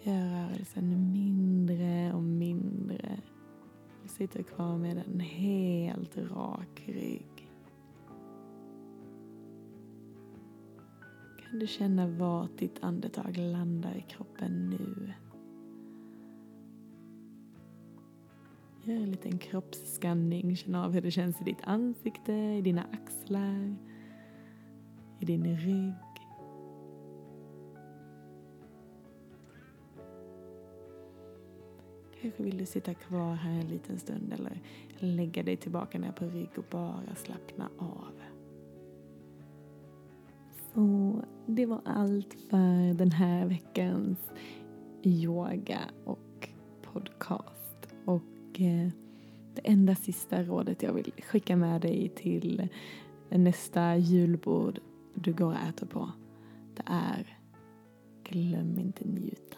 Gör 0.04 0.26
rörelsen 0.26 1.12
mindre 1.14 1.51
sitter 4.22 4.44
kvar 4.44 4.78
med 4.78 4.98
en 4.98 5.20
helt 5.20 6.18
rak 6.18 6.84
rygg. 6.88 7.50
Kan 11.40 11.60
du 11.60 11.68
känna 11.68 12.08
vart 12.08 12.58
ditt 12.58 12.84
andetag 12.84 13.38
landar 13.38 13.96
i 13.96 14.02
kroppen 14.02 14.70
nu? 14.70 15.14
Gör 18.84 18.96
en 18.96 19.12
liten 19.12 19.38
kroppsskanning. 19.38 20.56
Känn 20.56 20.76
av 20.76 20.92
hur 20.92 21.02
det 21.02 21.12
känns 21.12 21.42
i 21.42 21.44
ditt 21.44 21.64
ansikte, 21.64 22.34
i 22.34 22.62
dina 22.62 22.84
axlar, 22.92 23.76
i 25.20 25.26
din 25.26 25.58
rygg. 25.58 26.11
Vill 32.38 32.58
du 32.58 32.66
sitta 32.66 32.94
kvar 32.94 33.36
här 33.36 33.60
en 33.60 33.68
liten 33.68 34.00
stund 34.00 34.34
eller 34.34 34.62
lägga 35.00 35.44
dig 35.44 35.58
tillbaka 35.58 36.00
ner 36.00 36.12
på 36.12 36.26
rygg 36.26 36.50
och 36.58 36.66
bara 36.70 37.16
slappna 37.16 37.70
av. 37.78 38.22
Så 40.74 41.16
det 41.46 41.66
var 41.66 41.82
allt 41.86 42.34
för 42.50 42.94
den 42.94 43.12
här 43.12 43.46
veckans 43.46 44.20
yoga 45.04 45.80
och 46.06 46.50
podcast. 46.82 47.88
Och 48.06 48.62
eh, 48.62 48.90
det 49.56 49.62
enda 49.64 49.96
sista 49.96 50.44
rådet 50.44 50.84
jag 50.84 50.94
vill 50.94 51.14
skicka 51.28 51.56
med 51.56 51.82
dig 51.82 52.10
till 52.16 52.70
nästa 53.30 53.98
julbord 53.98 54.80
du 55.14 55.34
går 55.34 55.46
och 55.46 55.70
äter 55.70 55.88
på. 55.88 56.12
Det 56.76 56.84
är 56.86 57.38
glöm 58.24 58.80
inte 58.80 59.08
njuta. 59.08 59.58